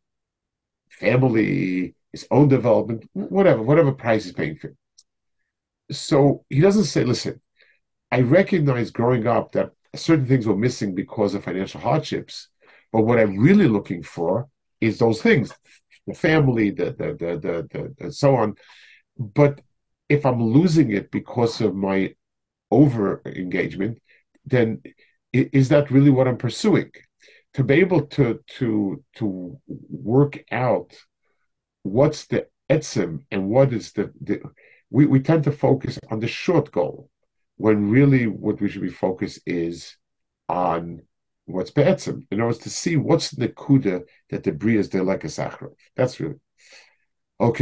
family, 1.00 1.94
his 2.12 2.26
own 2.30 2.48
development, 2.48 3.08
whatever, 3.12 3.62
whatever 3.62 3.92
price 3.92 4.24
he's 4.24 4.32
paying 4.32 4.56
for. 4.56 4.74
So 5.90 6.44
he 6.48 6.60
doesn't 6.60 6.84
say, 6.84 7.04
listen, 7.04 7.40
I 8.12 8.20
recognize 8.20 8.90
growing 8.90 9.26
up 9.26 9.52
that 9.52 9.70
certain 9.94 10.26
things 10.26 10.46
were 10.46 10.56
missing 10.56 10.94
because 10.94 11.34
of 11.34 11.44
financial 11.44 11.80
hardships. 11.80 12.48
But 12.92 13.02
what 13.02 13.18
I'm 13.18 13.38
really 13.38 13.68
looking 13.68 14.02
for 14.02 14.48
is 14.80 14.98
those 14.98 15.22
things, 15.22 15.52
the 16.06 16.14
family, 16.14 16.70
the 16.70 16.86
the 16.86 17.08
the 17.22 17.30
the, 17.38 17.68
the, 17.72 17.94
the 17.98 18.12
so 18.12 18.36
on. 18.36 18.56
But 19.18 19.60
if 20.08 20.26
I'm 20.26 20.42
losing 20.42 20.90
it 20.92 21.10
because 21.10 21.60
of 21.60 21.74
my 21.74 22.14
over 22.70 23.22
engagement, 23.26 23.98
then 24.44 24.82
is 25.32 25.68
that 25.68 25.90
really 25.90 26.10
what 26.10 26.26
I'm 26.28 26.38
pursuing? 26.38 26.90
To 27.54 27.64
be 27.64 27.74
able 27.74 28.06
to 28.06 28.40
to 28.58 29.04
to 29.16 29.60
work 29.66 30.44
out 30.52 30.96
what's 31.82 32.26
the 32.26 32.46
etzim 32.70 33.24
and 33.30 33.48
what 33.48 33.72
is 33.72 33.92
the, 33.92 34.12
the 34.20 34.40
we, 34.90 35.06
we 35.06 35.20
tend 35.20 35.44
to 35.44 35.52
focus 35.52 35.98
on 36.10 36.20
the 36.20 36.28
short 36.28 36.70
goal 36.70 37.10
when 37.56 37.90
really 37.90 38.26
what 38.26 38.60
we 38.60 38.68
should 38.68 38.82
be 38.82 38.88
focused 38.88 39.40
is 39.46 39.96
on 40.48 41.02
what's 41.46 41.70
be'etzim, 41.70 42.26
in 42.30 42.40
order 42.40 42.56
to 42.56 42.70
see 42.70 42.96
what's 42.96 43.30
the 43.30 43.48
kuda 43.48 44.02
that 44.30 44.44
the 44.44 44.52
bria 44.52 44.78
is 44.78 44.94
like 44.94 45.24
a 45.24 45.28
sachrov. 45.28 45.74
That's 45.96 46.20
really 46.20 46.40
okay. 47.40 47.58